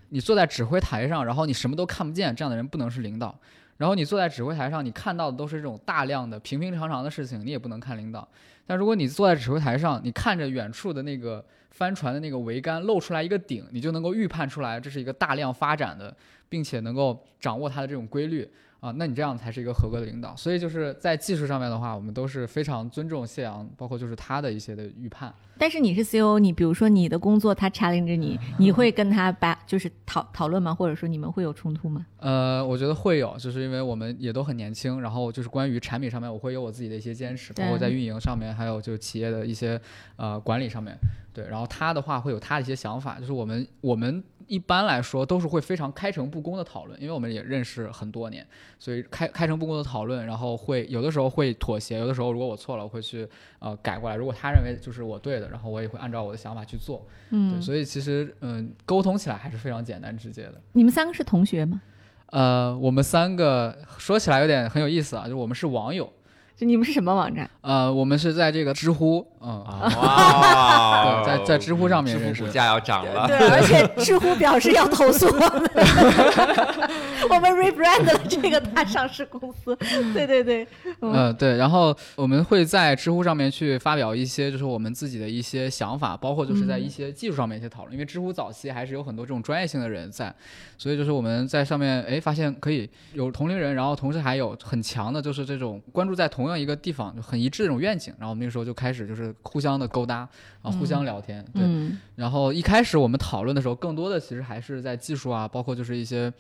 [0.10, 3.38] 你坐在指挥台上，然后你什么都看不见，这样的人不能是领导。
[3.78, 8.26] 然后你坐在指挥台上，你看到的都是这种大量的平平常常的事情，你也不能看领导。
[8.66, 16.16] 但如果你坐在指挥台上，你看着远处的那个帆船的那个桅杆露出来一个顶，你就能够预判出来这是一个大量发展的，
[16.50, 18.50] 并且能够掌握它的这种规律。
[18.86, 20.36] 啊，那你这样才是一个合格的领导。
[20.36, 25.34] 所以就是在技术上面的话，我们都是非常尊重谢阳，包括就是他的一些的预判。
[25.58, 30.76] 但是你是 CEO，你比如说你的工作他 challenge 你， 你会跟他把就是讨讨论吗？
[30.76, 32.06] 或者说你们会有冲突吗？
[32.20, 39.82] 呃，我觉得会有，就是因为我们也都很年轻，然后就是关于产品上面，我会有我自己的一些坚持，包括在运营上面，还有就企业的一些
[40.18, 40.96] 呃管理上面，
[41.34, 41.48] 对。
[41.48, 48.46] 然后他的话会有他的一些想法，就是我们我们一般来说都是会非常开诚布公的讨论，因为我们也认识很多年，
[48.80, 53.28] 所以开开诚布公的讨论，然后会有的时候会妥协，有的时候如果我错了，我会去
[53.60, 57.38] 呃改过来，如果他认为就是我对的，然后我也会按照我的想法去做，对。
[57.38, 60.62] 嗯，所以其实嗯、沟通起来还是非常简单直接的。
[60.74, 61.82] 你们三个是同学吗？
[62.28, 66.12] 呃，我们三个说起来有点很有意思啊，就是我们是网友，
[66.58, 67.50] 就你们是什么网站？
[67.62, 69.62] 呃，我们是在这个知乎，嗯，
[71.26, 72.48] 在在知乎上面股。
[72.48, 73.28] 价要涨了。
[73.28, 75.50] 对，而且知乎表示要投诉我们，
[77.30, 79.76] 我们 rebrand 了这个大上市公司。
[80.14, 80.66] 对对对，
[81.02, 87.94] 嗯呃，对，然后我们会在知乎上面去发表一些，就是我们自己的一些想法，包括就是在一些技术上面一些讨论。
[87.94, 90.34] 因为知乎早期还是有很多这种专业性的人在，
[90.78, 98.14] 所以就是我们在上面哎发现可以有同龄人，然后同时还有很强的就是这种关注在同样一个地方就很一致的这种愿景。
[98.18, 100.28] 然后我们那个时候就开始就是互相的勾搭，
[100.62, 101.64] 然后互相聊天，对。
[101.64, 106.32] 嗯然后一开始我们讨论的时候，更多的其实还是在技术啊，包括就是一些，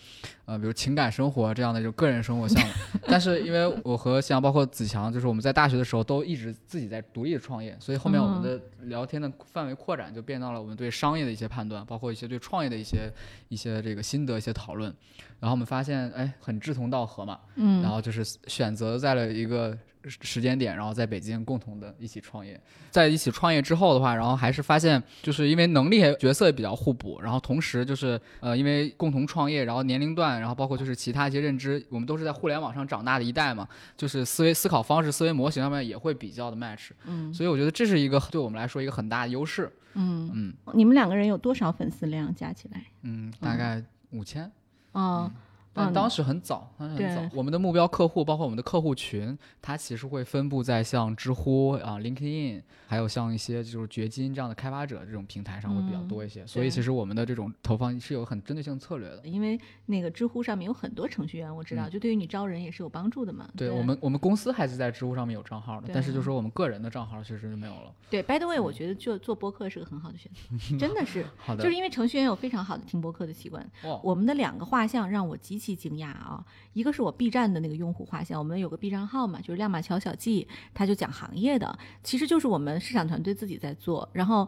[0.45, 2.73] 呃，比如情感生活这样的就个人生活项目。
[3.07, 13.11] 但是因为我和像包括子强，就是我们在大学的时候都一直自己在独立的创业，所以后面我们的聊天的范围扩展就变到了我们对商业的一些判断，包括一些对创业的一些
[13.49, 14.93] 一些这个心得一些讨论。
[15.41, 19.77] 然后我们发现，哎，很志同道合嘛，嗯，然后就是选择在了一个
[20.09, 22.59] 时时间点，然后在北京共同的一起创业。
[22.91, 36.91] 在一起创业之后的话，然后还是发现，就是因为能力角色也比较互补，然后同时就是呃，因为共同创业，然后年龄段，然后包括就是其他一些认知，我们都是在互联网上长大的一代嘛，就是思维思考方式、思维模型上面也会比较的 match。
[37.05, 39.71] 嗯所以我觉得这是一个对我们来说一个很大的优势。
[39.95, 42.85] 嗯，嗯你们两个人有多少粉丝量加起来？
[43.01, 44.49] 嗯，大概五千。
[44.93, 45.41] 哦，嗯
[45.75, 47.35] 但当时很早，当时很早。
[47.35, 56.47] 我们的目标客户，包括我们的客户群，它其实会分布在像知乎啊、LinkedIn，还有像一些就是掘金这样的开发者这种平台上会比较多一些。
[56.47, 59.21] 所以其实我们的这种投放是有很针对性策略的。
[59.25, 63.45] 因为那个知乎上面有很多程序员，我知道，就对于你招人也是有帮助的嘛。
[63.49, 67.93] 嗯对我们，我们公司还是在知乎上面有账号的，但是就说我们个人的账号其实就没有了。
[68.09, 73.65] 对，by the way，我觉得做做播客是个很好的选择， 真的是，好的，就是因为程序员有非常好的听播客的习惯。
[73.83, 76.45] 哇，我们的两个画像让我极其惊讶啊！
[76.73, 84.09] 一个是我 B 站的那个用户画像，我们有个 B 账号嘛，就是亮马桥小记，他就讲行业的，其实就是我们市场团队自己在做。
[84.11, 84.45] 然后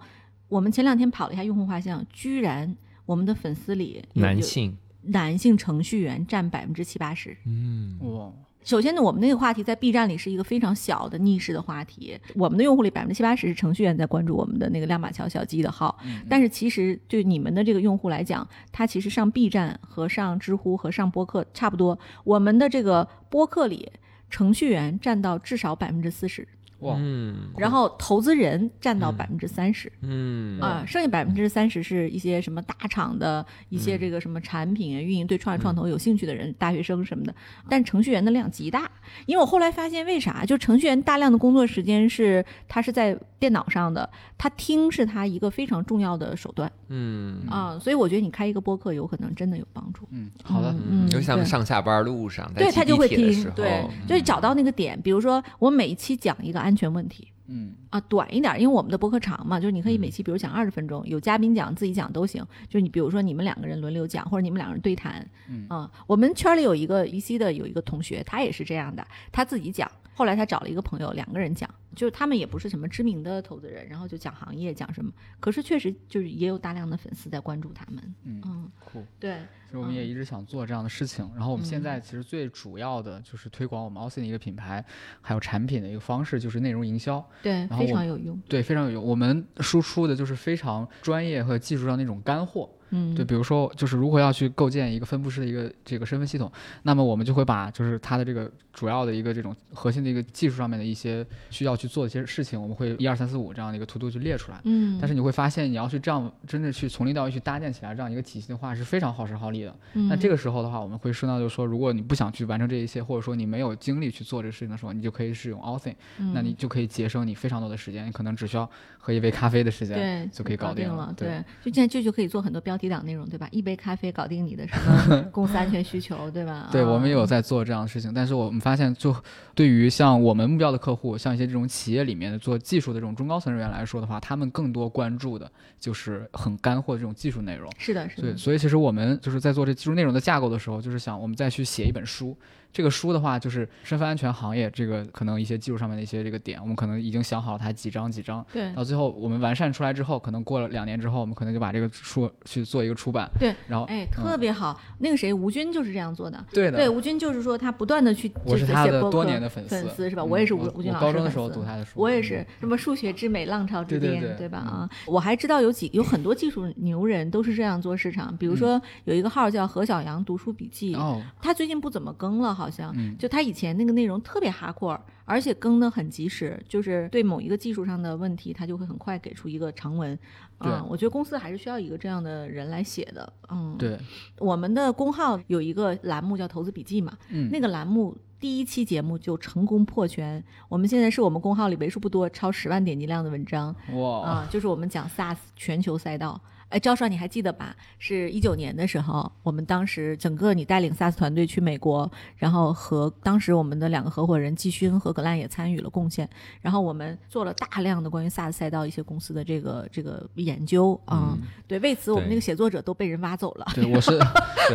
[0.50, 2.76] 我们前两天跑了一下用户画像，居然
[3.06, 7.38] 我们的粉丝里男性，男性程序员占百分之七八十。
[7.46, 8.34] 嗯，哇，
[8.68, 16.20] 首先呢，我们那个话题在 B 站里是一个非常小的逆势的话题，我们的用户里百分之七八十是程序员在关注我们的那个亮马桥小鸡的号，嗯。
[16.30, 23.90] 但是其实对你们的这个用户来讲，他其实上 B 站和上知乎和上播客差不多，我们的这个播客里
[24.30, 26.46] 程序员占到至少百分之四十，
[26.80, 29.92] 哇，嗯然后投资人占到嗯百分之三十。
[30.02, 37.34] 嗯啊，剩下百分之三十是一些什么大厂的一些这个什么产品啊、运营对创业创投有兴趣的人，大学生什么的。
[37.70, 38.90] 但程序员的量极大，
[39.26, 40.46] 因为我后来发现，为啥？
[40.46, 50.08] 就程序员大量的工作时间是他是在电脑上的，他听是他一个非常重要的手段嗯啊，所以我觉得你开一个播客有可能真的有帮助。
[50.12, 55.00] 嗯，好的，嗯尤其他们对上下班路上，在对他就会听对，嗯就是找到那个点。
[55.02, 57.74] 比如说，我每一期讲一个安全问题，嗯。
[57.90, 62.46] 啊，短一点，因为我们的播客长嘛，就是你可以每嗯期比如讲二十分钟，有嘉宾讲，自己讲都行。
[62.68, 65.66] 就你比如说你们两个人轮流讲，或者你们两个人对谈，嗯。
[65.70, 79.04] 啊，我们圈里有一个一 C 的有一个同学，他也是这样的，他自己讲，后来他找了一个朋友，两个人讲，就是他们也不是什么知名的投资人，然后就讲行业讲什么，可是确实就是也有大量的粉丝在关注他们，嗯，嗯，酷。
[79.20, 84.86] 对，其实我们也一直想做这样的事情，然后我们现嗯在其实最主要的就是推广我们 Austin 的一个品牌，
[85.22, 87.28] 还有产品的一个方式，就是内容营销。
[87.42, 89.04] 对，非常有用，对，非常有用。
[89.04, 92.70] 我们输出的就是非常专业和技术上那种干货。
[92.92, 96.50] 嗯，对，比如说就是如何要去构建一个分布式的一个这个身份系统，
[96.84, 104.62] 那么我们就会把就是它的这个主要的一个这种核心的一个技术上面的一些需要去做的一些事情，我们会一二三四五这样的一个图图去列出来。
[104.64, 109.76] 嗯，但是你会发现，你要去这样真正去从零到一去搭建起来这样一个体系的话，是非常耗时耗力的。
[109.94, 115.96] 那这个个时候的话，我们会说到，就是说，如果你不想去完成这一切，或者说你没有精力去做这个事情的时候，你就可以使用 Authing，、
[116.34, 123.48] 那你就可以节省你非常多的时间，你可能只需要喝一杯咖啡的时间对就可以搞定了，对对，就现在这就可以做很多标题党内容，对吧？
[123.52, 124.76] 一杯咖啡搞定你的什
[125.10, 126.70] 么公司安全需求，对吧？
[126.72, 129.16] 对，我们也有啊在做这样的事情，但是我们发现，就
[129.56, 137.72] 对于像我们目标的客户，像一些这种企业里面的做技术的这种中高层人员来说的话，他们更多关注的就是很干货的这种技术内容。
[137.78, 142.38] 是的，是对，的，所以其实我们就是在做这技术内容的架构的时候，就是想我们再去写一本书。
[142.72, 148.46] 这个书的话，就是身份安全行业这个可能一些技术上面的一些这个点，我们可能已经想好了它几章几章。
[148.54, 153.30] 对到最后我们完善出来之后，可能过了两年之后，我们可能就把这个书去做一个出版。
[153.40, 154.80] 对，然后哎，特别好。
[155.00, 156.44] 那个谁，吴军就是这样做的。
[156.52, 160.24] 对的，对，吴军就是说他不断的去我是他的多年的粉丝粉丝是吧？
[160.24, 164.62] 嗯我也是吴我吴军老师我高中的时候读他的书我也是什么数学之美、浪潮之巅，对吧？
[164.68, 172.92] 嗯啊，我还知道有几有很多技术牛人都是这样做市场，比如说有一个号叫何小阳读书笔记，嗯哦，他最近不怎么更了，好像。
[172.98, 180.18] 嗯，就他以前那个内容特别哈阔，而且更的很及时，就是对某一个技术上的问题，他就会很快给出一个长文。
[180.60, 183.32] 对嗯，我觉得公司还是需要一个这样的人来写的。
[183.50, 183.98] 嗯，，对，
[184.40, 190.44] 我们的公号有一个栏目叫投资笔记嘛，嗯，那个栏目第一期节目就成功破圈。
[190.68, 196.42] 我们现在是我们公号里为数不多超十万点击量的文章哇，啊、就是我们讲 SaaS 全球赛道。
[196.70, 197.76] 哎，赵帅，你还记得吧？
[197.98, 206.28] 是一九年的时候，我们当时整个你带领 SaaS 团队去美国，然后和当时我们的两个合伙人季勋和葛兰也参与了贡献，
[206.62, 211.38] 然后我们做了大量的关于 SaaS 赛道一些公司的这个这个研究啊、
[211.68, 213.66] 对，为此我们那个写作者都被人挖走了。
[213.74, 214.20] 对，我是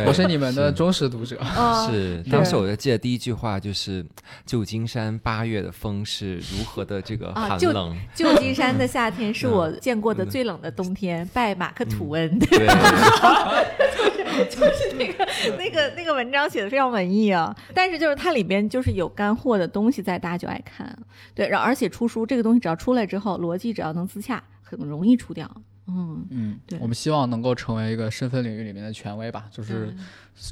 [0.07, 1.39] 我是你们的忠实读者。
[1.39, 4.05] 啊，是，当时我就记得第一句话就是
[4.45, 12.39] “旧金山八月的风是如何的这个啊旧寒冷”旧金山的夏天是我见过的最冷的冬天，拜马克吐温。
[12.39, 12.67] 对，
[14.49, 15.27] 就是那个
[15.57, 20.97] 那个那个文章写的非常文艺啊，但是就是它里边就是有干货的东西在，大家就爱看。
[21.35, 25.49] 对，然后而且出书这个东西只要出来之后，逻辑只要能自洽，很容易出掉。
[25.87, 29.93] 嗯，嗯对，我们希望能够成为一个身份领域里面的权威吧，就是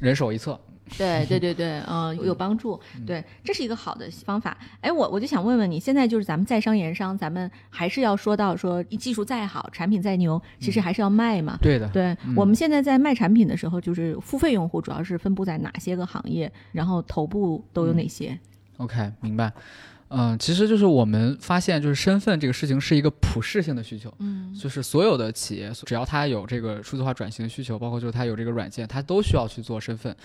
[0.01, 0.59] 人手一册。
[0.97, 2.77] 对对对对，嗯， 有有帮助，
[3.07, 4.57] 对，这是一个好的方法。
[4.81, 11.57] 哎，我我就想问问你，现在就是咱们在商言商，咱们还是要说到说，技术再好，产品再牛，其实还是要卖嘛。
[11.61, 18.37] 对的，对，嗯我们现在在卖产品的时候，就是付费用户主要是分布在哪些个行业，然后头部都有哪些
[18.75, 19.53] ？OK，明白。
[20.13, 24.53] 嗯，其实就是我们发现，就是身份这个事情是一个普适性的需求，嗯。
[24.53, 30.15] 就是所有的企业，只要它有这个数字化转型的需求，包括就是它有这个软件，它都需要去做身份。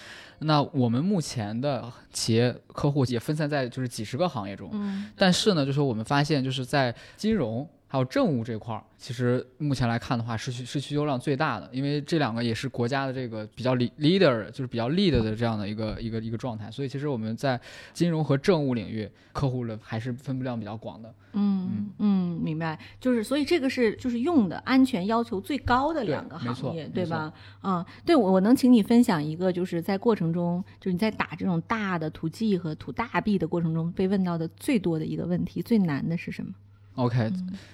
[0.40, 5.10] 那我们目前的企业客户也分散在就是几十个行业中，嗯。
[5.16, 17.58] 但是呢，就是我们发现，就是在金融还有政务这块儿，其实目前来看的话，是需是需求量最大的，因为这两个也是国家的这个比较 lead- leader，就是比较 lead 的这样的一个一个一个状态，所以其实我们在
[17.92, 21.14] 金融和政务领域客户的还是分布量比较广的。
[21.34, 22.78] 嗯嗯，明白。
[22.98, 27.32] 就是所以这个是就是用的安全要求最高的两个行业，对吧？
[27.62, 36.52] 嗯，对我我能请你分享一个，就是在过程中，就是你在打这种大的土 G 和土大 B 的过程中，被问到的最多的一个问题，最难的是什么？
[36.96, 37.30] OK，、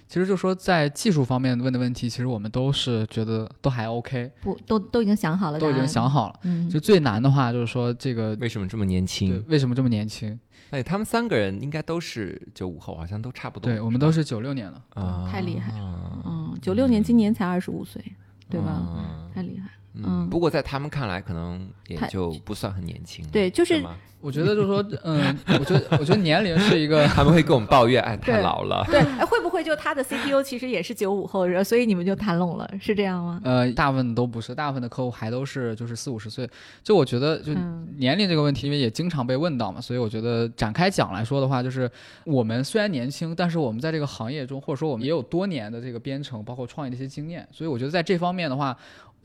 [0.06, 6.40] 其实就说在技术方面问的问题，其实我们都是觉得都还 OK，不，都都已经想好了，都已经想，好了。
[6.42, 9.44] 嗯，就最难的话就是说这个为什么这么年对轻？
[9.48, 10.38] 为什么这么年轻？
[10.70, 13.70] 哎，他们三个人应该都是九五后，好像都差不多。
[13.70, 15.00] 对我们都是九六年的。
[15.00, 18.02] 啊，太厉害了，嗯，九六年今年才二十五岁，
[18.48, 18.82] 对吧？
[18.96, 19.72] 嗯太厉害了。
[19.94, 23.24] 嗯不过在他们看来，可能也就不算很年轻。
[23.30, 28.84] 对就是吗我觉得就是说， 嗯，我觉得我觉得年龄是一个 他们会跟我们抱怨，哎，太老了。
[28.88, 33.40] 对，哎，会不会就他的 CTO 其实也是九五后，所以你们就谈拢了，是这样吗？
[33.42, 36.48] 呃，大部分都不是，大部分的客户还都是就是四五十岁。
[36.84, 41.90] 就我觉得，就嗯年龄这个问题，因为也经常被问到嘛，所以我觉得展开讲来说的话，就是
[42.24, 48.76] 我们虽然年轻，但是我们在这个行业中，或者说我们也有多年的这个编程，包括创业的一些经验，所以我觉得在这方面的话。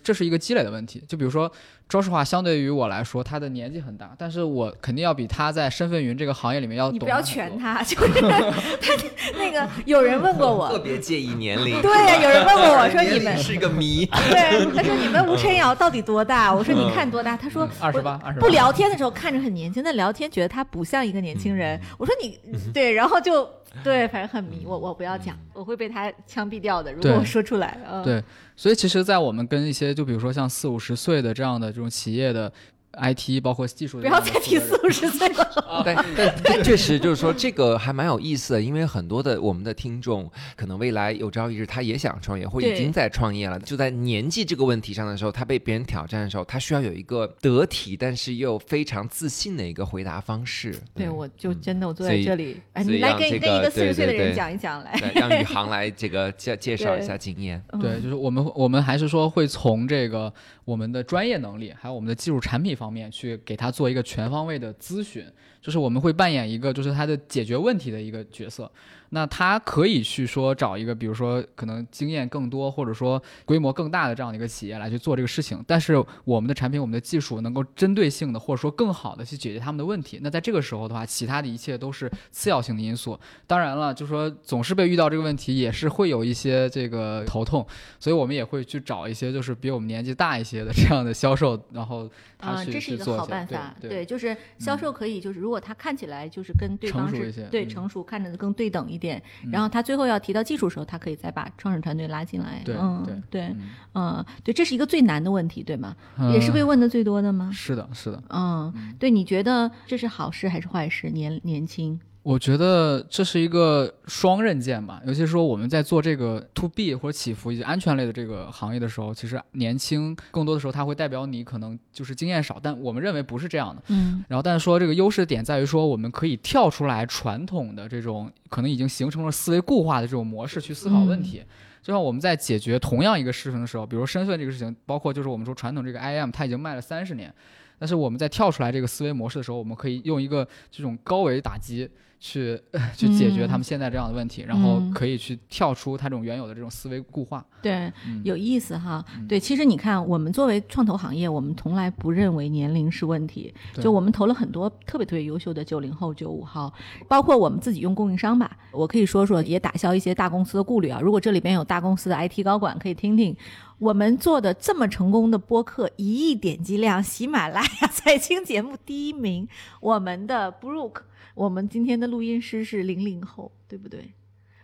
[0.07, 1.51] 这是一个积累的问题，就比如说，
[1.89, 8.21] 说实话，相对于我来说，他的年纪很大，但是我肯定要比他在身份云这个行业里面要懂你不要全他，就是
[8.81, 8.93] 他
[9.37, 11.81] 那个有人问过我特，别介意年龄。
[11.81, 14.05] 对呀、有人问过我说你们是一个谜。
[14.05, 16.53] 对，他说你们吴晨瑶到底多大？
[16.53, 17.37] 我说你看多大？
[17.37, 21.79] 他说二十八，二十不聊天的时候看着很年轻，但聊天觉得他不像一个年轻人。
[21.97, 22.37] 我说你
[22.73, 23.49] 对，然后就
[23.81, 24.63] 对，反正很迷。
[24.65, 26.91] 我我不要讲，我会被他枪毙掉的。
[26.91, 28.23] 如果我说出来，嗯，对，
[28.55, 32.51] 所以其实，在我们跟一些就比如说像四五十岁的这样的这种企业的
[32.93, 35.46] IT 包括技术不要再提四五十岁了。
[35.85, 43.59] 但但但确实就是说，这个还蛮有意思的，因为很多的我们的听众，可能未来有朝一日他也想创业，或已经在创业了。
[43.59, 50.75] 就在年纪这个问题上的时候，他被别人挑战的时候，他需要有一个得体，但是又非常自信的一个回答方式。
[50.93, 54.97] 对，我就嗯真的我坐在这里，哎，你来跟让这个跟一个四十岁的人讲一讲来。
[54.99, 57.61] 对让宇航来这个介介绍一下经验。
[57.81, 60.31] 对，嗯就是我们我们还是说会从这个
[60.65, 65.25] 我们的专业能力，还有我们的技术产品方面去给他做一个全方位的咨询，
[65.67, 68.71] 就是我们会扮演一个就是他的解决问题的一个角色。
[69.09, 75.63] 那他可以去说找一个，比如说可能经验更多，或者说规模更大的这样的一个企业来去做这个事情。
[75.67, 80.19] 但是我们的产品、我们的技术能够针对性的，或者说更好的去解决他们的问题。
[80.21, 83.17] 那在这个时候的话，其他的一切都是次要性的因素。
[83.45, 87.65] 当然了，就说总是被遇到这个问题，也是会有一些这个头痛，
[87.99, 105.95] 所以我们也会去找一些就是比我们年纪大一些的这样的销售，然后他啊，去、这是一个好办法，对就是销售可以，就是如果他看起来就是跟对方是成熟一些嗯对成熟，看着更对等一点，嗯然后他最后要提到技术的时候，他可以再把创始团队拉进来，对嗯，对对，嗯嗯，对，这是一个最难的问题，对吗？
[106.33, 107.49] 也是被嗯问的最多的吗？
[107.53, 108.23] 是的，是的。
[108.29, 111.09] 嗯，对，你觉得这是好事还是坏事？
[111.09, 123.81] 年年轻，我觉得这是一个双刃剑吧，尤其是说我们在做这个 to B 或者起伏以及安全类的这个行业的时候，其实年轻更多的时候它会代表你可能就是经验少，但我们认为不是这样的。
[123.87, 131.41] 嗯然后，但是说这个优势点在于说，我们可以跳出来传统的这种可能已经形成了思维固化的这种模式去思考问题。
[131.81, 137.33] 就像我们在解决同样一个事情的时候，比如身份这个事情，包括就是我们说传统这个 IAM，它已经卖了三十年，
[137.79, 141.89] 但是我们在跳出来这个思维模式的时候，我们可以用一个这种高维打击
[142.19, 142.59] 去
[142.95, 147.45] 去解决他们现在这样的问题，然后嗯可以去跳出他这种原有的这种思维固化。
[147.61, 149.03] 对，嗯有意思哈。
[149.15, 153.53] 嗯对，其实你看，我们作为创投行业，我们从来不认为年龄是问题。
[153.81, 156.71] 就我们投了很多特别特别优秀的九零后、九五后，
[157.07, 158.57] 包括我们自己用供应商吧。
[158.71, 160.99] 我可以说说，也打消一些大公司的顾虑啊。
[161.01, 163.35] 如果这里边有大公司的 IT 高管，可以听听
[163.79, 169.47] 我们做的这么成功的播客，一亿点击量，喜马拉雅财经节目第一名，
[169.81, 171.01] 我们的 Brook，
[171.37, 174.11] 我们今天的录音师是零零后，对不对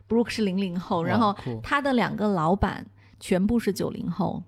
[0.10, 2.84] ？Brook 是零零后，然后他的两个老板
[3.20, 4.42] 全部是九零后，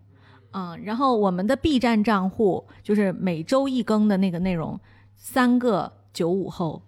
[0.50, 4.80] 嗯，然后我们的 B 站账户就是每周一更的那个内容，
[5.16, 6.82] 三个九五后，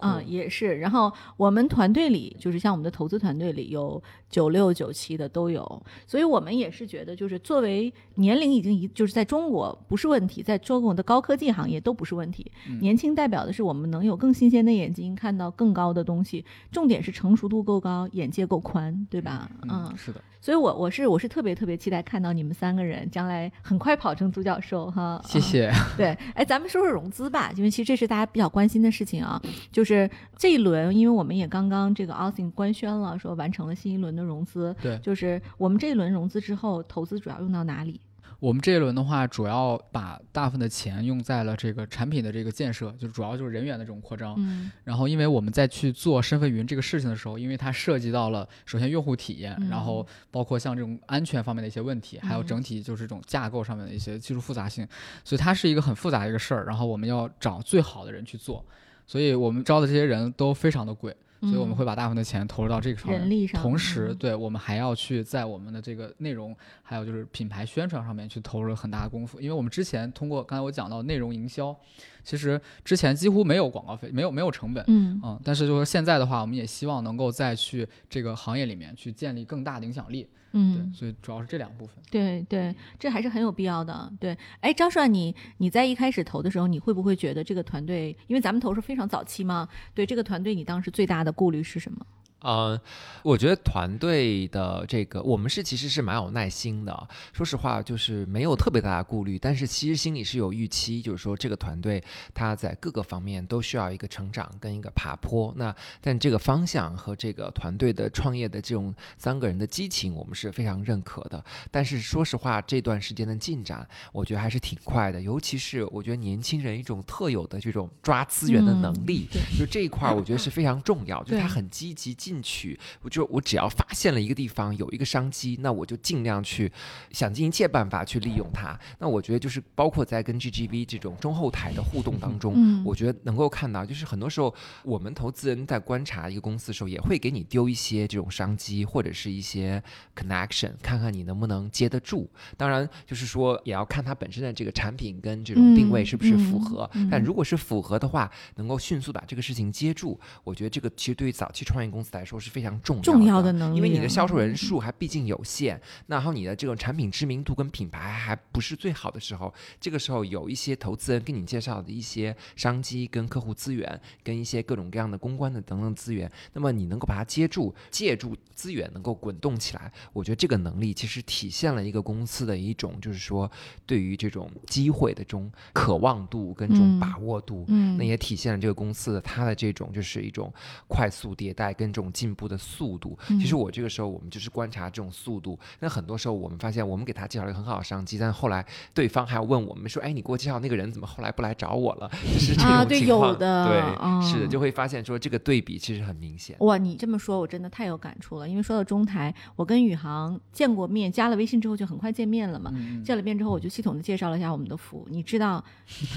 [0.00, 0.78] 嗯，也是。
[0.78, 12.50] 然后我们团队里，就是像我们的投资团队里有九六、九七的都有，所以我们也是觉得，就是作为年龄已经一，就是在中国不是问题，在中国的高科技行业都不是问题。
[12.68, 19.50] 嗯年轻代表的是我们能有更新鲜的眼睛，看到更高的东西，重点是成熟度够高，眼界够宽，对吧？
[19.62, 25.20] 嗯，是的，所以我我是我是特别特别期待看到你们三个人将来很快跑成独角兽哈。
[25.24, 25.72] 谢谢。
[25.96, 29.40] 对，哎，咱们说说融资吧，因为其实这是大家比较关心的事情啊。
[29.72, 34.74] 就是这一轮，因为我们也刚刚这个 Austin 官宣了，说完成了新一轮的融资。
[34.82, 38.00] 对就是我们这一轮融资之后，投资主要用到哪里？
[38.40, 44.34] 我们这一轮的话，主要把大部分的钱用在了这个产品的这个建设，就是主要就是人员的这种扩张。
[44.36, 54.86] 嗯然后，因为我们在去做身份云这个事情的时候，因为它涉及到了首先用户体验，嗯然后包括像这种安全方面的一些问题，还有嗯整体就是这种架构上面的一些技术复杂性，
[55.24, 56.66] 所以它是一个很复杂的一个事儿。
[56.66, 58.62] 然后我们要找最好的人去做，
[59.06, 61.14] 所以我们招的这些人都非常的贵。
[61.40, 69.38] 所以我们会把大部分的钱投入到这个上面，人力上同时，嗯对我们还要去在我们的这个内容，还有就是品牌宣传上面去投入很大的功夫。
[69.38, 71.76] 因为我们之前通过刚才我讲到内容营销，
[72.22, 74.82] 其实之前几乎没有广告费，没有没有成本。
[74.86, 80.26] 嗯嗯，但是就是现在的话，我们也希望能够再去这个行业里面去建立更大的影响力。
[80.54, 81.96] 对，嗯，所以主要是这两部分。
[82.10, 84.12] 对对，这还是很有必要的。
[84.20, 89.68] 对，哎，张帅，你你在一开始投的时候，你会不会觉得这个团队，因为咱们投是非常早期嘛？
[89.94, 92.06] 对这个团队，你当时最大的顾虑是什么？
[92.44, 92.78] 嗯，
[93.22, 97.08] 我觉得团队的这个，我们是其实是蛮有耐心的。
[97.32, 105.52] 说实话，就是没有特别大的顾虑，但是其实心里是有预期，就是说这个团队它在各个方面都需要一个成长跟一个爬坡。
[105.56, 111.42] 那但这个方向和这个团队的创业的这种三个人的激情，我们是非常认可的。
[111.70, 122.78] 但是说实话，这段时间的进展，我觉得还是挺快的，尤其是我觉得年轻人一种特有的这种抓资源的能力，对就这一块儿，我觉得是非常重要， 就是他很积极进取。
[123.02, 126.70] 我就我只要发现了一个地方有一个商机，那我就尽量去
[127.10, 128.78] 想尽一切办法去利用它。
[128.98, 139.82] 那我觉得就是包括在跟 GGV 这种中后台的互动当中，嗯我觉得能够看到，就是很多时候我们投资人在观察一个公司的时候，也会给你丢一些这种商机或者是一些
[140.14, 142.30] connection，看看你能不能接得住。
[142.56, 146.88] 当然，就是说也要看它本身的这个产品跟这种定位是不是符合。
[146.94, 153.04] 嗯嗯嗯但如果是符合的话，能够迅速把这个事情接住，我觉得这个其实对于早期创业公司来说是非常重要的。
[153.04, 173.50] 重要的能力啊因为你的销售人数还毕竟有限，那然后你的这种产品知名度跟品牌还不是最好的时候，这个时候有一些投资人给你介绍的一些商机跟客户资源，跟一些各种各样的公关的等等资源，那么你能够把它接住，借助资源能够滚动起来，我觉得这个能力其实体现了一个公司的一种就是说
[173.84, 177.64] 对于这种机会的这种渴望度跟这种嗯把握度。
[177.66, 180.52] 嗯，那也体现了这个公司的它的这种就是一种
[180.86, 183.18] 快速迭代跟这种进步的速度。
[183.28, 185.58] 嗯其实我这个时候我们就是观察这种速度。
[185.80, 193.28] 那很多时候我们发现，我们给他介绍了一个很好的商机，但是后来对方还要问我们说：“哎，你给我介绍那个人怎么后来不来找我了？”就是这啊对种情况。
[193.30, 196.56] 有的对，嗯是的，就会发现说这个对比其实很明显。
[196.60, 198.48] 哇，你这么说，我真的太有感触了。
[198.48, 202.70] 因为说到中台，我跟宇航见过面，加了微信之后就很快见面了嘛。
[202.74, 205.06] 嗯，见了面之后，我就系统的介绍了一下我们的服务。
[205.10, 205.62] 你知道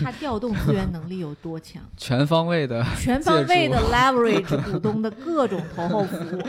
[0.04, 1.82] 他调动资源能力有多强？
[1.98, 6.42] 全方位的，全方位的 leverage 股东的各种皇后服务。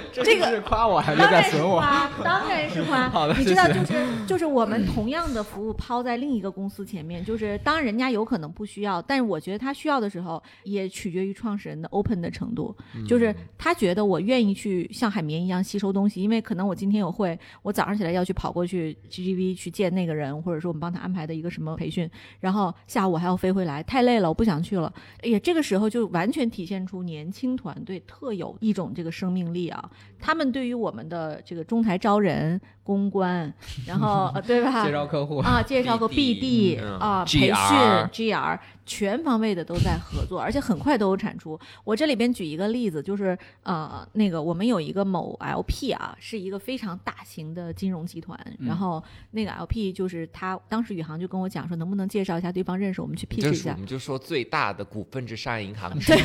[0.14, 1.78] 不，这个是夸我还是当然是在损我？
[1.78, 3.08] 夸，当然是夸。
[3.10, 12.74] 好的你知道，就是 就是我们同样的服务抛在另一个公司前面，就是当人家有可能不需要，但是我觉得他需要的时候，也取决于创始人的 open 的程度。
[13.06, 22.08] 就是他觉得我愿意去像海绵一样吸收东西，因为可能我今天有会，我早上起来要去跑过去 GGV 去见那个人，或者说我们帮他安排的一个什么培训，
[22.40, 24.92] 然后下午我还要飞回来，太累了，我不想去了。
[25.22, 29.90] 哎呀，这个时候就完全体现出年轻团队特有一种这个生命力啊！
[30.18, 33.52] 他们对于我们的这个中台招人、公关，
[33.86, 34.84] 然后呃对吧？
[34.84, 41.58] 介绍客户，啊，介绍个 BD 啊，培训 GR 全方位的都在合作，而且很快都有产出。
[41.84, 53.72] 我这里边举一个例子，就是呃，那个我们有一个某 LP 啊，是一个非常大型的金融集团，嗯然后那个 LP 就是他当时宇航就跟我讲说，能不能介绍一下对方认识，我们去你 pitch 一下。
[53.72, 56.16] 我们就说最大的股份制商业银行 对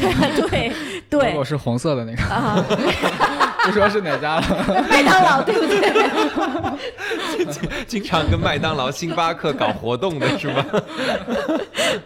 [0.47, 2.64] 对如 对果是红色的那个，啊，
[3.66, 4.86] 不说是哪家了。
[4.89, 5.82] 麦当劳对不对？
[7.88, 10.66] 经常跟麦当劳、星巴克搞活动的是吗？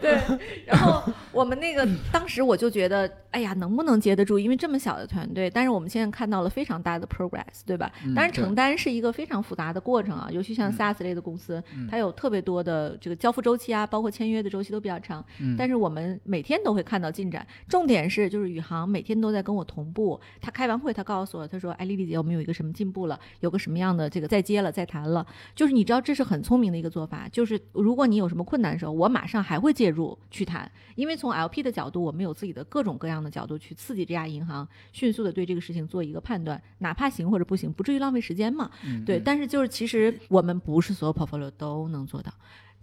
[0.01, 0.17] 对，
[0.65, 1.03] 然后
[1.36, 4.39] 我们那个当时我就觉得，哎呀，能不能接得住？
[4.39, 7.91] 因为这么小的团队，但是我们现在看到了非常大的 progress，对吧？
[8.05, 15.23] 嗯当然，承担是一个非常复杂的过程啊，尤其像 SaaS 类的公司，它有特别多的这个交付周期啊，包括签约的周期都比较长。
[15.39, 20.19] 嗯但是我们每天都会看到进展，重点是就是宇航每天都在跟我同步。
[20.39, 25.25] 他开完会，他告诉我，他说：“哎，丽丽姐，我们有一个什么进步了，有个什么样的这个再接了、再谈了。”
[25.55, 27.27] 就是你知道，这是很聪明的一个做法。
[27.31, 38.69] 就是如果你有什么困难的时候，我马上还会介入去谈，因为从 LP 的角度，我们有自己的各种各样的角度去刺激这家银行迅速的对这个事情做一个判断，哪怕行或者不行，不至于浪费时间嘛。
[39.05, 42.32] 对，但是就是其实我们不是所有 portfolio 都能做到，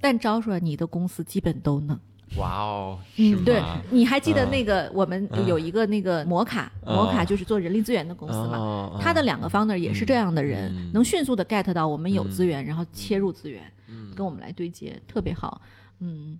[0.01, 1.99] 但招出来你的公司基本都能。
[2.39, 8.57] 哇哦，嗯，对，你还记得嗯那个我们嗯有一个那个摩卡，摩卡嗯就是做人力资源的公司嘛。
[8.57, 15.61] 哦他的两个 founder 也是这样的人，嗯能迅速的 get 到我们有嗯资源，然后切入资源，嗯跟我们来对接，特别好。
[15.99, 16.39] 嗯。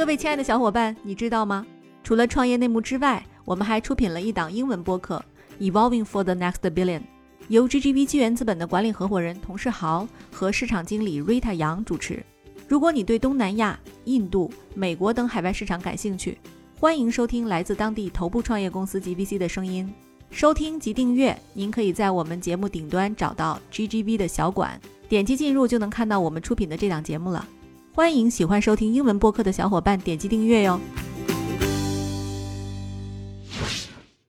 [0.00, 1.66] 各位亲爱的小伙伴，你知道吗？
[2.02, 5.22] 除了创业内幕之外，我们还出品了一档英文播客
[5.70, 7.00] 《Evolving for the Next Billion》，
[7.48, 12.24] 由 GGV 纪元资本的管理合伙人童世豪和市场经理 Rita 杨主持。
[12.66, 16.38] 如果你对东南亚、印度、美国等海外市场感兴趣，
[16.78, 19.92] 欢迎收听来自当地头部创业公司 GVC 的声音。
[20.30, 24.80] 收听及订阅，您可以在我们节目顶端找到 GGV 的小馆，
[25.10, 27.46] 点击进入就能看到我们出品的这档节目了。
[27.92, 30.80] 欢迎喜欢收听英文播客的小伙伴点击订阅哟。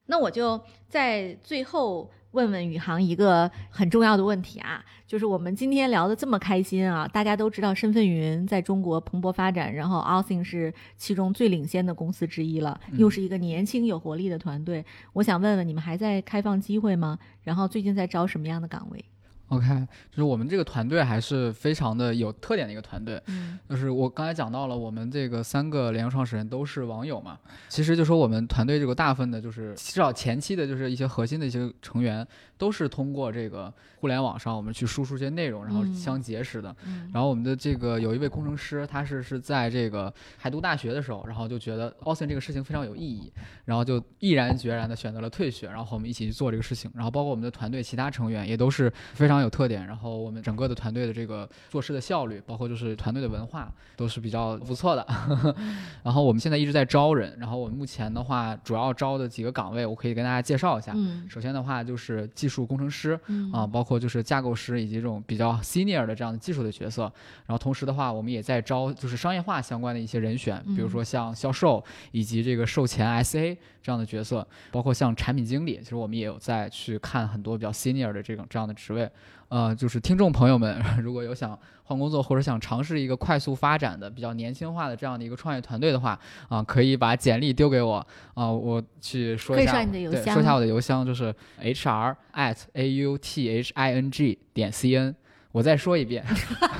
[0.07, 0.59] 那我就
[0.89, 14.83] 在最后问问宇航一个很重要的问题啊，就是我们今天聊的这么开心啊，大家都知道身份云在中国蓬勃发展，然后 Authing 是其中最领先的公司之一了，又是一个年轻有活力的团队。
[15.13, 17.19] 我想问问你们还在开放机会吗？
[17.43, 19.05] 然后最近在招什么样的岗位？
[19.51, 19.67] OK，
[20.09, 23.21] 就是我们这个团队还是非常的有特点的一个团队。
[23.27, 27.37] 嗯就是我刚才讲到了，我们这个三个联合创始人都是网友嘛。
[27.67, 32.25] 其实就说我们团队这个大部分的，就是至少前期的，就是一些核心的一些成员，
[32.57, 36.73] 都是通过这个互联网上我们去输出一些内容，然后嗯相结识的。
[36.85, 43.31] 嗯然后我们的这个有一位工程师，他是是在这个还读大学的时候，然后就觉得 Austin 这个事情非常有意义，
[43.65, 46.89] 然后就毅然决然的选择了退学，然后和我们一起去做这个事情。
[46.95, 55.05] 然后包括我们的团队其他成员也都是非常有特点，然后我们整个的团队的这个做事的效率，包括就是团队的文化都是比较不错的。
[56.03, 60.91] 然后我们现在一直在招人，然后我们目前的话主要招的几个岗位，我可以跟大家介绍一下。
[60.95, 67.03] 嗯首先的话就是技术工程师，嗯啊，包括就是架构师以及这种比较 senior 的这样的技术的角色。
[67.45, 79.09] 然后同时的话，我们也在招就是商业化相关的一些人选，比如说像销售以及这个售前 SA 这样的角色，包括像产品经理，其实我们也有在去看很多比较 senior 的这种这样的职位。
[79.49, 86.17] 呃，就是听众朋友们，如果有想换工作或者想尝试一个快速发展的、比较年轻化的这样的一个创业团队的话，
[86.47, 95.13] 啊、可以把简历丢给我，啊、我去说一下，说你的邮对，说一下我的邮箱就是 hr at a u t h i n g 点 c n，
[95.51, 96.23] 我再说一遍，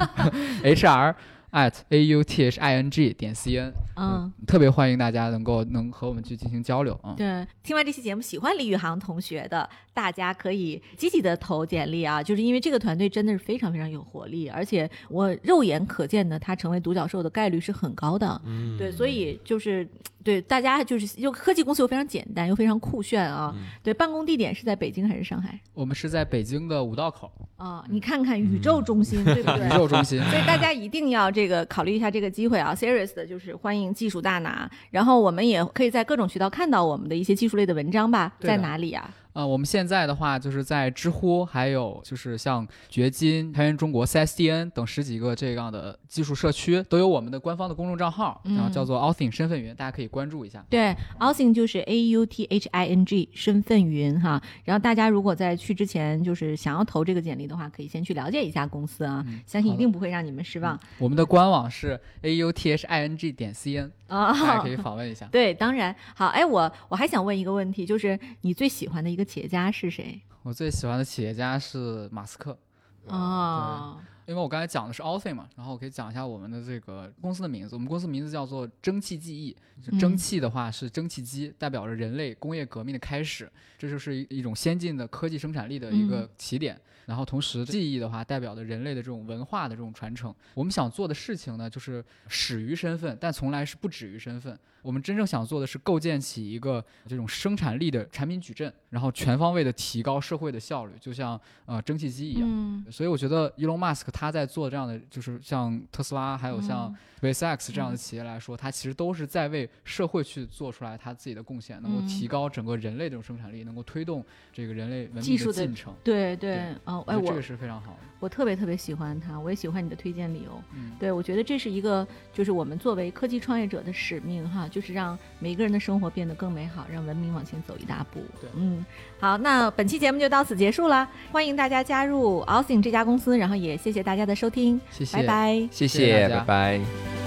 [0.63, 1.13] hr
[1.51, 4.31] at a u t h i n g 点 c n，嗯。
[4.47, 7.13] 特别欢迎大家能够能和我们去进行交流啊。
[7.17, 18.41] 对，听完这期节目，喜欢李宇航同学的，大家可以积极的投简历啊，就是因为这个团队真的是非常非常有活力，而且我肉眼可见的，他成为独角兽的概率是很高的。
[18.45, 19.87] 嗯对，所以就是
[20.23, 23.55] 对大家就是又科技公司又非常简单又非常酷炫啊。
[23.83, 25.59] 对，办公地点是在北京还是上海？
[25.73, 29.65] 我们是在北京的五道口啊、你看看宇宙中心，对不对？
[29.69, 30.19] 宇宙中心。
[30.23, 39.13] 所以大家一定要这个考虑一下这个机会啊！Serious 的就是欢迎技术大拿，然后我们也可以在各种渠道看到我们的一些技术类的文章吧，在哪里啊？
[39.33, 50.65] 呃，我们现在的话就是在知乎，还有就是像掘金、开源中国、CSDN 等十几个这样的技术社区，都有我们的官方的公众账号，然后叫做 Authing 身份云，大家可以关注一下。
[50.69, 54.41] 对，Authing 就是 A U T H I N G 身份云哈。
[54.65, 64.33] 然后大家如果在去之前就是想要投这个简历的话，可以先去了解一下公司啊，相信一定不会让你们失望我们的官网是 a u t h i n g 点 c n，啊。
[64.41, 65.25] 大家可以访问一下。
[65.31, 66.27] 对，当然好。
[66.27, 70.21] 哎，我我还想问一个问题，就是你最喜欢的一个企业家是谁？
[70.43, 72.57] 我最喜欢的企业家是马斯克，
[73.05, 77.75] 哦，因为我刚才讲的是 Authing 嘛，然后我可以讲一下我们的这个公司的名字。
[77.75, 86.79] 我们公司名字叫做蒸汽记忆，就蒸汽的话是蒸汽机，代表着人类工业革命的开始，这就是一一种先进的科技生产力的一个起点。
[87.05, 90.33] 然后同时，记忆的话代表着人类的这种文化的这种传承。
[90.53, 94.57] 我们想做的事情呢，就是始于身份，但从来是不止于身份。
[94.81, 102.43] 我们真正想做的是构建起一个这种生产力的产品矩阵，然后全方位的提高社会的效率，就像呃蒸汽机一样。
[102.43, 115.93] 嗯，所以我觉得 Elon Musk 他在做这样的，就是像特斯拉，还有像 SpaceX 这样的企业来说，他其实都是在为社会去做出来他自己的贡献，能够嗯提高整个人类这种生产力，能够推动这个人类文明技术的的进程。
[116.03, 117.99] 对对对，哦，哎，我这个是非常好的。
[118.19, 120.61] 我特别特别喜欢他，我也喜欢你的推荐理由。
[120.75, 128.21] 嗯，对，我觉得这是一个，就是我们作为科技创业者的使命哈，就是让每个人的生活变得更美好，让文明往前走一大步。
[128.39, 128.83] 对嗯，
[129.19, 135.67] 好，那本期节目就到此结束了，欢迎大家加入 Authing 这家公司，然后也谢谢大家的收听，谢谢，拜拜。
[135.69, 137.20] 谢谢拜拜。